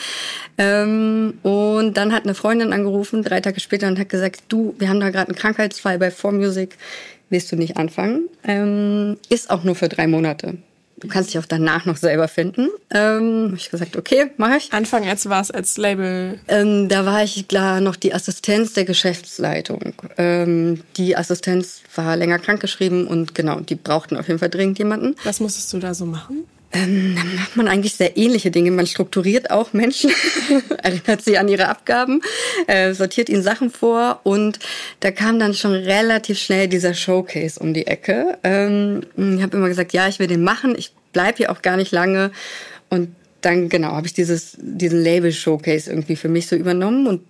Ähm, 0.58 1.39
und 1.41 1.96
dann 1.98 2.13
hat 2.13 2.24
eine 2.24 2.36
Freundin 2.36 2.74
angerufen, 2.74 3.24
drei 3.24 3.41
Tage 3.41 3.60
später, 3.60 3.88
und 3.88 4.00
hat 4.00 4.10
gesagt, 4.10 4.44
du, 4.50 4.75
wir 4.77 4.89
haben 4.89 5.00
da 5.00 5.10
gerade 5.10 5.29
einen 5.29 5.38
Krankheitsfall 5.38 5.98
bei 5.98 6.10
4Music. 6.10 6.72
Willst 7.29 7.51
du 7.51 7.55
nicht 7.55 7.77
anfangen? 7.77 8.29
Ähm, 8.44 9.17
ist 9.29 9.50
auch 9.50 9.63
nur 9.63 9.75
für 9.75 9.89
drei 9.89 10.05
Monate. 10.05 10.58
Du 11.05 11.12
kannst 11.12 11.29
dich 11.29 11.39
auch 11.39 11.45
danach 11.45 11.85
noch 11.85 11.97
selber 11.97 12.27
finden. 12.27 12.67
Ähm, 12.89 13.45
habe 13.47 13.57
ich 13.57 13.69
gesagt, 13.69 13.95
okay, 13.95 14.31
mache 14.38 14.57
ich. 14.57 14.74
Anfangen 14.74 15.07
als 15.07 15.29
was 15.29 15.51
als 15.51 15.77
Label? 15.77 16.39
Ähm, 16.47 16.89
da 16.89 17.05
war 17.05 17.24
ich 17.24 17.47
klar 17.47 17.79
noch 17.79 17.95
die 17.95 18.13
Assistenz 18.13 18.74
der 18.74 18.85
Geschäftsleitung. 18.85 19.93
Ähm, 20.17 20.81
die 20.97 21.15
Assistenz 21.15 21.81
war 21.95 22.15
länger 22.17 22.39
krankgeschrieben 22.39 23.05
und 23.05 23.35
genau, 23.35 23.59
die 23.59 23.75
brauchten 23.75 24.17
auf 24.17 24.27
jeden 24.27 24.39
Fall 24.39 24.50
dringend 24.50 24.79
jemanden. 24.79 25.15
Was 25.24 25.39
musstest 25.39 25.71
du 25.74 25.79
da 25.79 25.93
so 25.93 26.05
machen? 26.05 26.45
Ähm, 26.75 27.15
dann 27.15 27.36
macht 27.36 27.55
man 27.55 27.67
eigentlich 27.67 27.94
sehr 27.94 28.17
ähnliche 28.17 28.51
Dinge. 28.51 28.70
Man 28.72 28.86
strukturiert 28.86 29.50
auch 29.50 29.72
Menschen, 29.72 30.12
erinnert 30.84 31.24
sie 31.24 31.38
an 31.38 31.48
ihre 31.48 31.70
Abgaben, 31.70 32.22
äh, 32.67 32.94
sortiert 32.94 33.29
ihnen 33.29 33.44
Sachen 33.44 33.72
vor 33.72 34.20
und 34.24 34.60
da 35.00 35.12
kam 35.12 35.39
dann 35.39 35.53
schon 35.53 35.72
relativ 35.72 36.38
schnell 36.38 36.67
dieser 36.67 36.94
Showcase 36.94 37.60
um 37.60 37.74
die 37.74 37.88
Ecke. 37.88 38.38
Ähm, 38.44 39.03
ich 39.15 39.41
habe 39.41 39.55
immer 39.55 39.70
gesagt, 39.70 39.94
ja, 39.94 40.08
ich 40.10 40.20
will 40.20 40.27
den 40.27 40.44
machen, 40.44 40.75
ich 40.77 40.91
bleib 41.13 41.38
hier 41.38 41.51
auch 41.51 41.62
gar 41.62 41.77
nicht 41.77 41.94
lange 41.94 42.32
und 42.89 43.15
dann 43.39 43.70
genau 43.70 43.91
habe 43.91 44.08
ich 44.08 44.13
dieses 44.13 44.58
diesen 44.60 45.01
Label 45.01 45.32
Showcase 45.32 45.89
irgendwie 45.89 46.15
für 46.15 46.29
mich 46.29 46.48
so 46.48 46.55
übernommen 46.55 47.08
und 47.08 47.22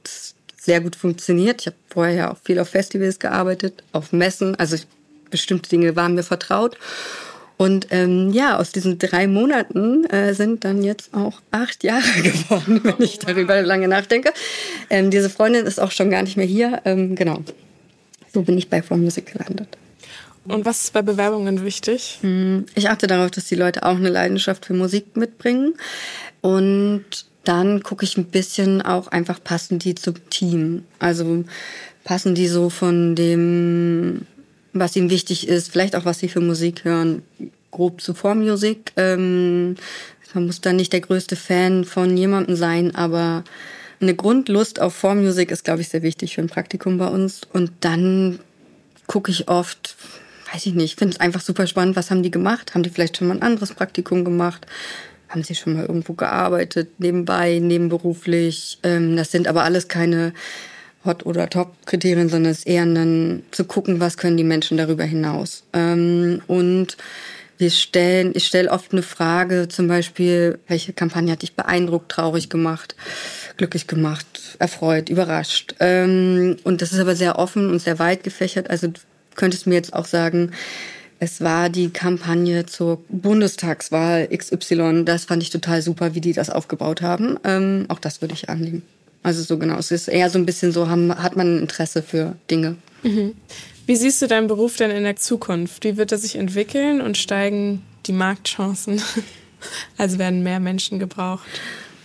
sehr 0.57 0.81
gut 0.81 0.95
funktioniert. 0.95 1.61
Ich 1.61 1.67
habe 1.67 1.77
vorher 1.89 2.15
ja 2.15 2.31
auch 2.31 2.37
viel 2.43 2.57
auf 2.57 2.69
Festivals 2.69 3.19
gearbeitet, 3.19 3.83
auf 3.91 4.11
Messen, 4.11 4.55
also 4.55 4.75
ich, 4.75 4.87
bestimmte 5.29 5.69
Dinge 5.69 5.95
waren 5.95 6.15
mir 6.15 6.23
vertraut. 6.23 6.77
Und 7.57 7.87
ähm, 7.91 8.31
ja, 8.31 8.57
aus 8.57 8.71
diesen 8.71 8.99
drei 8.99 9.27
Monaten 9.27 10.03
äh, 10.05 10.33
sind 10.33 10.65
dann 10.65 10.83
jetzt 10.83 11.13
auch 11.13 11.41
acht 11.51 11.83
Jahre 11.83 12.03
geworden, 12.21 12.81
wenn 12.83 12.99
ich 12.99 13.19
darüber 13.19 13.61
lange 13.61 13.87
nachdenke. 13.87 14.33
Ähm, 14.89 15.09
diese 15.09 15.29
Freundin 15.29 15.65
ist 15.65 15.79
auch 15.79 15.91
schon 15.91 16.09
gar 16.09 16.23
nicht 16.23 16.37
mehr 16.37 16.45
hier. 16.45 16.81
Ähm, 16.85 17.15
genau. 17.15 17.43
So 18.33 18.41
bin 18.41 18.57
ich 18.57 18.69
bei 18.69 18.81
For 18.81 18.97
Music 18.97 19.31
gelandet. 19.31 19.77
Und 20.47 20.65
was 20.65 20.83
ist 20.83 20.93
bei 20.93 21.01
Bewerbungen 21.01 21.63
wichtig? 21.63 22.19
Hm, 22.21 22.65
ich 22.75 22.89
achte 22.89 23.07
darauf, 23.07 23.31
dass 23.31 23.45
die 23.45 23.55
Leute 23.55 23.83
auch 23.83 23.95
eine 23.95 24.09
Leidenschaft 24.09 24.65
für 24.65 24.73
Musik 24.73 25.15
mitbringen. 25.15 25.75
Und 26.41 27.05
dann 27.45 27.83
gucke 27.83 28.03
ich 28.03 28.17
ein 28.17 28.25
bisschen 28.25 28.81
auch 28.81 29.07
einfach, 29.07 29.43
passen 29.43 29.79
die 29.79 29.95
zum 29.95 30.15
Team. 30.29 30.83
Also 30.99 31.45
passen 32.03 32.35
die 32.35 32.47
so 32.47 32.69
von 32.69 33.15
dem 33.15 34.27
was 34.79 34.95
ihm 34.95 35.09
wichtig 35.09 35.47
ist, 35.47 35.71
vielleicht 35.71 35.95
auch 35.95 36.05
was 36.05 36.19
sie 36.19 36.27
für 36.27 36.41
Musik 36.41 36.83
hören, 36.83 37.23
grob 37.71 38.01
zu 38.01 38.13
Vormusik. 38.13 38.91
Ähm, 38.97 39.75
man 40.33 40.45
muss 40.45 40.61
da 40.61 40.73
nicht 40.73 40.91
der 40.93 40.99
größte 40.99 41.35
Fan 41.35 41.85
von 41.85 42.15
jemandem 42.17 42.57
sein, 42.57 42.93
aber 42.93 43.43
eine 44.01 44.15
Grundlust 44.15 44.81
auf 44.81 44.93
Vormusik 44.93 45.49
ist, 45.49 45.63
glaube 45.63 45.81
ich, 45.81 45.89
sehr 45.89 46.03
wichtig 46.03 46.35
für 46.35 46.41
ein 46.41 46.49
Praktikum 46.49 46.97
bei 46.97 47.07
uns. 47.07 47.41
Und 47.53 47.71
dann 47.79 48.39
gucke 49.07 49.31
ich 49.31 49.47
oft, 49.47 49.95
weiß 50.53 50.65
ich 50.65 50.73
nicht, 50.73 50.99
finde 50.99 51.13
es 51.13 51.21
einfach 51.21 51.41
super 51.41 51.67
spannend, 51.67 51.95
was 51.95 52.11
haben 52.11 52.21
die 52.21 52.31
gemacht? 52.31 52.75
Haben 52.75 52.83
die 52.83 52.89
vielleicht 52.89 53.17
schon 53.17 53.27
mal 53.27 53.35
ein 53.35 53.43
anderes 53.43 53.73
Praktikum 53.73 54.25
gemacht? 54.25 54.67
Haben 55.29 55.43
sie 55.43 55.55
schon 55.55 55.73
mal 55.73 55.85
irgendwo 55.85 56.13
gearbeitet, 56.13 56.99
nebenbei, 56.99 57.59
nebenberuflich? 57.59 58.79
Ähm, 58.83 59.15
das 59.15 59.31
sind 59.31 59.47
aber 59.47 59.63
alles 59.63 59.87
keine 59.87 60.33
Hot- 61.05 61.25
oder 61.25 61.49
Top-Kriterien, 61.49 62.29
sondern 62.29 62.51
es 62.51 62.59
ist 62.59 62.67
eher 62.67 62.85
dann 62.85 63.43
zu 63.51 63.65
gucken, 63.65 63.99
was 63.99 64.17
können 64.17 64.37
die 64.37 64.43
Menschen 64.43 64.77
darüber 64.77 65.03
hinaus. 65.03 65.63
Ähm, 65.73 66.41
und 66.47 66.97
wir 67.57 67.69
stellen, 67.69 68.31
ich 68.35 68.45
stelle 68.45 68.69
oft 68.69 68.91
eine 68.91 69.01
Frage, 69.01 69.67
zum 69.69 69.87
Beispiel, 69.87 70.59
welche 70.67 70.93
Kampagne 70.93 71.31
hat 71.31 71.41
dich 71.41 71.53
beeindruckt, 71.53 72.11
traurig 72.11 72.49
gemacht, 72.49 72.95
glücklich 73.55 73.87
gemacht, 73.87 74.57
erfreut, 74.59 75.09
überrascht. 75.09 75.75
Ähm, 75.79 76.57
und 76.63 76.81
das 76.81 76.91
ist 76.91 76.99
aber 76.99 77.15
sehr 77.15 77.39
offen 77.39 77.69
und 77.69 77.79
sehr 77.79 77.99
weit 77.99 78.23
gefächert. 78.23 78.69
Also 78.69 78.87
du 78.87 78.99
könntest 79.35 79.67
mir 79.67 79.75
jetzt 79.75 79.93
auch 79.93 80.05
sagen, 80.05 80.51
es 81.19 81.39
war 81.39 81.69
die 81.69 81.91
Kampagne 81.91 82.65
zur 82.65 83.01
Bundestagswahl 83.07 84.27
XY. 84.27 85.05
Das 85.05 85.25
fand 85.25 85.41
ich 85.41 85.49
total 85.49 85.81
super, 85.81 86.13
wie 86.13 86.21
die 86.21 86.33
das 86.33 86.49
aufgebaut 86.49 87.01
haben. 87.01 87.39
Ähm, 87.45 87.85
auch 87.87 87.99
das 87.99 88.21
würde 88.21 88.33
ich 88.33 88.49
annehmen. 88.49 88.83
Also 89.25 89.41
so 89.41 89.57
genau. 89.57 89.79
Es 89.79 89.89
ist 89.89 90.07
eher 90.07 90.29
so 90.29 90.37
ein 90.37 90.45
bisschen 90.45 90.71
so, 90.71 90.87
haben, 90.87 91.11
hat 91.17 91.35
man 91.35 91.55
ein 91.55 91.59
Interesse 91.61 92.03
für 92.03 92.35
Dinge. 92.51 92.75
Mhm. 93.01 93.33
Wie 93.87 93.95
siehst 93.95 94.21
du 94.21 94.27
deinen 94.27 94.45
Beruf 94.45 94.75
denn 94.77 94.91
in 94.91 95.03
der 95.03 95.15
Zukunft? 95.15 95.83
Wie 95.83 95.97
wird 95.97 96.11
er 96.11 96.19
sich 96.19 96.35
entwickeln 96.35 97.01
und 97.01 97.17
steigen 97.17 97.81
die 98.05 98.13
Marktchancen? 98.13 99.01
Also 99.97 100.19
werden 100.19 100.43
mehr 100.43 100.59
Menschen 100.59 100.99
gebraucht? 100.99 101.47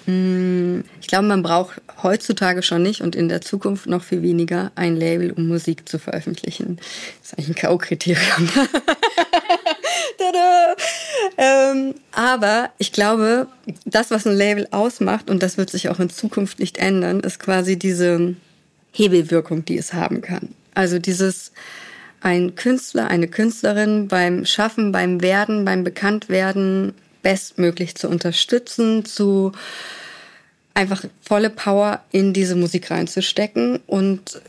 Hm, 0.06 0.82
ich 1.02 1.08
glaube, 1.08 1.26
man 1.26 1.42
braucht 1.42 1.82
heutzutage 2.02 2.62
schon 2.62 2.82
nicht 2.82 3.02
und 3.02 3.14
in 3.14 3.28
der 3.28 3.42
Zukunft 3.42 3.86
noch 3.86 4.02
viel 4.02 4.22
weniger 4.22 4.72
ein 4.76 4.96
Label, 4.96 5.30
um 5.30 5.46
Musik 5.46 5.86
zu 5.86 5.98
veröffentlichen. 5.98 6.76
Das 7.20 7.32
ist 7.32 7.38
eigentlich 7.38 7.48
ein 7.48 7.54
K.O.-Kriterium. 7.56 8.48
ähm, 11.38 11.94
aber 12.12 12.70
ich 12.78 12.92
glaube, 12.92 13.46
das, 13.84 14.10
was 14.10 14.26
ein 14.26 14.36
Label 14.36 14.68
ausmacht, 14.70 15.30
und 15.30 15.42
das 15.42 15.56
wird 15.56 15.70
sich 15.70 15.88
auch 15.88 16.00
in 16.00 16.10
Zukunft 16.10 16.58
nicht 16.58 16.78
ändern, 16.78 17.20
ist 17.20 17.38
quasi 17.38 17.78
diese 17.78 18.34
Hebelwirkung, 18.92 19.64
die 19.64 19.78
es 19.78 19.92
haben 19.92 20.20
kann. 20.20 20.54
Also 20.74 20.98
dieses 20.98 21.52
ein 22.20 22.54
Künstler, 22.54 23.08
eine 23.08 23.28
Künstlerin 23.28 24.08
beim 24.08 24.44
Schaffen, 24.44 24.92
beim 24.92 25.22
Werden, 25.22 25.64
beim 25.64 25.84
Bekanntwerden 25.84 26.94
bestmöglich 27.22 27.94
zu 27.94 28.08
unterstützen, 28.08 29.04
zu 29.04 29.52
einfach 30.74 31.04
volle 31.22 31.50
Power 31.50 32.02
in 32.12 32.32
diese 32.32 32.56
Musik 32.56 32.90
reinzustecken 32.90 33.80
und 33.86 34.40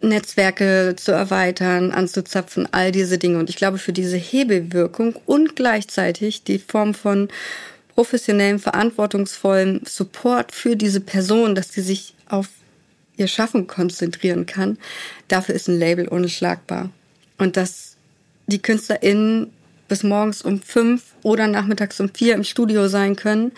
Netzwerke 0.00 0.94
zu 0.96 1.12
erweitern, 1.12 1.90
anzuzapfen, 1.90 2.68
all 2.72 2.92
diese 2.92 3.18
Dinge. 3.18 3.38
Und 3.38 3.50
ich 3.50 3.56
glaube, 3.56 3.78
für 3.78 3.92
diese 3.92 4.16
Hebelwirkung 4.16 5.16
und 5.26 5.56
gleichzeitig 5.56 6.44
die 6.44 6.58
Form 6.58 6.94
von 6.94 7.28
professionellem, 7.94 8.60
verantwortungsvollem 8.60 9.80
Support 9.84 10.52
für 10.52 10.76
diese 10.76 11.00
Person, 11.00 11.56
dass 11.56 11.72
sie 11.72 11.82
sich 11.82 12.14
auf 12.28 12.48
ihr 13.16 13.26
Schaffen 13.26 13.66
konzentrieren 13.66 14.46
kann, 14.46 14.78
dafür 15.26 15.56
ist 15.56 15.68
ein 15.68 15.78
Label 15.78 16.06
unschlagbar. 16.06 16.90
Und 17.38 17.56
dass 17.56 17.96
die 18.46 18.62
KünstlerInnen 18.62 19.50
bis 19.88 20.04
morgens 20.04 20.42
um 20.42 20.62
fünf 20.62 21.02
oder 21.22 21.48
nachmittags 21.48 21.98
um 21.98 22.08
vier 22.08 22.34
im 22.34 22.44
Studio 22.44 22.88
sein 22.88 23.16
können 23.16 23.52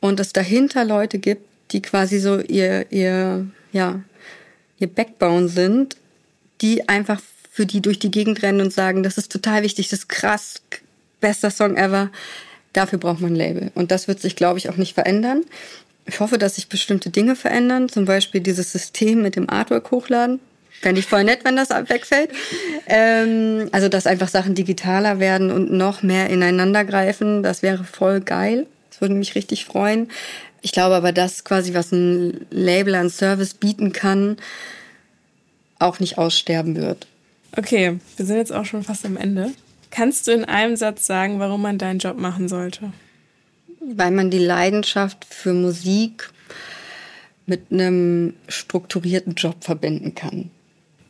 und 0.00 0.18
es 0.18 0.32
dahinter 0.32 0.84
Leute 0.84 1.18
gibt, 1.18 1.42
die 1.70 1.82
quasi 1.82 2.18
so 2.18 2.40
ihr, 2.40 2.90
ihr, 2.90 3.46
ja, 3.72 4.00
ihr 4.78 4.88
Backbone 4.88 5.48
sind, 5.48 5.96
die 6.60 6.88
einfach 6.88 7.20
für 7.50 7.66
die 7.66 7.80
durch 7.80 7.98
die 7.98 8.10
Gegend 8.10 8.42
rennen 8.42 8.60
und 8.60 8.72
sagen, 8.72 9.02
das 9.02 9.18
ist 9.18 9.32
total 9.32 9.62
wichtig, 9.62 9.88
das 9.88 10.00
ist 10.00 10.08
krass, 10.08 10.60
bester 11.20 11.50
Song 11.50 11.76
ever. 11.76 12.10
Dafür 12.72 12.98
braucht 12.98 13.20
man 13.20 13.32
ein 13.32 13.36
Label. 13.36 13.70
Und 13.74 13.90
das 13.90 14.08
wird 14.08 14.20
sich, 14.20 14.36
glaube 14.36 14.58
ich, 14.58 14.68
auch 14.68 14.76
nicht 14.76 14.94
verändern. 14.94 15.44
Ich 16.04 16.20
hoffe, 16.20 16.36
dass 16.38 16.56
sich 16.56 16.68
bestimmte 16.68 17.10
Dinge 17.10 17.34
verändern, 17.34 17.88
zum 17.88 18.04
Beispiel 18.04 18.40
dieses 18.40 18.70
System 18.70 19.22
mit 19.22 19.36
dem 19.36 19.48
Artwork 19.48 19.90
hochladen. 19.90 20.40
Fände 20.82 21.00
ich 21.00 21.06
voll 21.06 21.24
nett, 21.24 21.40
wenn 21.44 21.56
das 21.56 21.70
wegfällt. 21.70 22.30
Ähm, 22.86 23.68
also, 23.72 23.88
dass 23.88 24.06
einfach 24.06 24.28
Sachen 24.28 24.54
digitaler 24.54 25.18
werden 25.18 25.50
und 25.50 25.72
noch 25.72 26.02
mehr 26.02 26.28
ineinander 26.28 26.84
greifen, 26.84 27.42
das 27.42 27.62
wäre 27.62 27.84
voll 27.84 28.20
geil. 28.20 28.66
Das 28.90 29.00
würde 29.00 29.14
mich 29.14 29.34
richtig 29.34 29.64
freuen. 29.64 30.10
Ich 30.62 30.72
glaube 30.72 30.94
aber, 30.96 31.12
dass 31.12 31.44
quasi, 31.44 31.74
was 31.74 31.92
ein 31.92 32.46
Label 32.50 32.94
an 32.94 33.10
Service 33.10 33.54
bieten 33.54 33.92
kann, 33.92 34.36
auch 35.78 36.00
nicht 36.00 36.18
aussterben 36.18 36.76
wird. 36.76 37.06
Okay, 37.56 37.98
wir 38.16 38.26
sind 38.26 38.36
jetzt 38.36 38.52
auch 38.52 38.64
schon 38.64 38.82
fast 38.82 39.04
am 39.04 39.16
Ende. 39.16 39.52
Kannst 39.90 40.26
du 40.26 40.32
in 40.32 40.44
einem 40.44 40.76
Satz 40.76 41.06
sagen, 41.06 41.38
warum 41.38 41.62
man 41.62 41.78
deinen 41.78 41.98
Job 41.98 42.18
machen 42.18 42.48
sollte? 42.48 42.92
Weil 43.80 44.10
man 44.10 44.30
die 44.30 44.38
Leidenschaft 44.38 45.24
für 45.24 45.54
Musik 45.54 46.30
mit 47.46 47.70
einem 47.70 48.34
strukturierten 48.48 49.34
Job 49.34 49.56
verbinden 49.60 50.14
kann. 50.14 50.50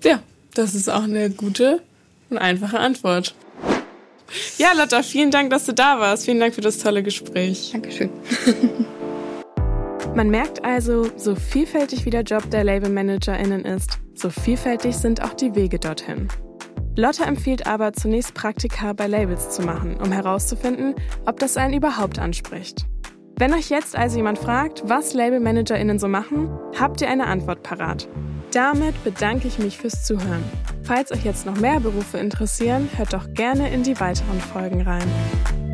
Ja, 0.04 0.22
das 0.54 0.74
ist 0.74 0.88
auch 0.88 1.04
eine 1.04 1.30
gute 1.30 1.80
und 2.30 2.38
einfache 2.38 2.78
Antwort. 2.78 3.35
Ja, 4.59 4.72
Lotta, 4.76 5.02
vielen 5.02 5.30
Dank, 5.30 5.50
dass 5.50 5.64
du 5.64 5.72
da 5.72 5.98
warst. 5.98 6.24
Vielen 6.24 6.40
Dank 6.40 6.54
für 6.54 6.61
das 6.61 6.78
tolle 6.78 7.02
Gespräch. 7.02 7.70
Dankeschön. 7.72 8.11
Man 10.16 10.31
merkt 10.31 10.64
also, 10.64 11.11
so 11.18 11.35
vielfältig 11.35 12.07
wie 12.07 12.11
der 12.11 12.22
Job 12.22 12.50
der 12.50 12.64
LabelmanagerInnen 12.64 13.66
ist, 13.66 13.98
So 14.14 14.31
vielfältig 14.31 14.96
sind 14.96 15.22
auch 15.22 15.35
die 15.35 15.55
Wege 15.55 15.79
dorthin. 15.79 16.29
Lotte 16.96 17.24
empfiehlt 17.24 17.66
aber, 17.66 17.92
zunächst 17.92 18.33
Praktika 18.33 18.94
bei 18.94 19.09
Labels 19.09 19.50
zu 19.50 19.61
machen, 19.61 19.98
um 19.98 20.11
herauszufinden, 20.11 20.94
ob 21.26 21.38
das 21.38 21.59
einen 21.59 21.74
überhaupt 21.74 22.18
anspricht. 22.18 22.87
Wenn 23.38 23.52
euch 23.52 23.68
jetzt 23.68 23.94
also 23.94 24.16
jemand 24.16 24.38
fragt, 24.38 24.85
was 24.87 25.12
LabelmanagerInnen 25.12 25.98
so 25.98 26.09
machen, 26.09 26.48
habt 26.81 27.02
ihr 27.02 27.11
eine 27.11 27.26
Antwort 27.26 27.62
parat. 27.62 28.09
Damit 28.55 29.05
bedanke 29.05 29.48
ich 29.48 29.59
mich 29.59 29.76
fürs 29.76 30.07
Zuhören. 30.07 30.44
Falls 30.83 31.12
euch 31.12 31.26
jetzt 31.26 31.44
noch 31.44 31.61
mehr 31.61 31.81
Berufe 31.81 32.16
interessieren, 32.16 32.88
hört 32.96 33.12
doch 33.12 33.35
gerne 33.35 33.70
in 33.70 33.83
die 33.83 34.00
weiteren 34.00 34.40
Folgen 34.40 34.81
rein. 34.81 35.65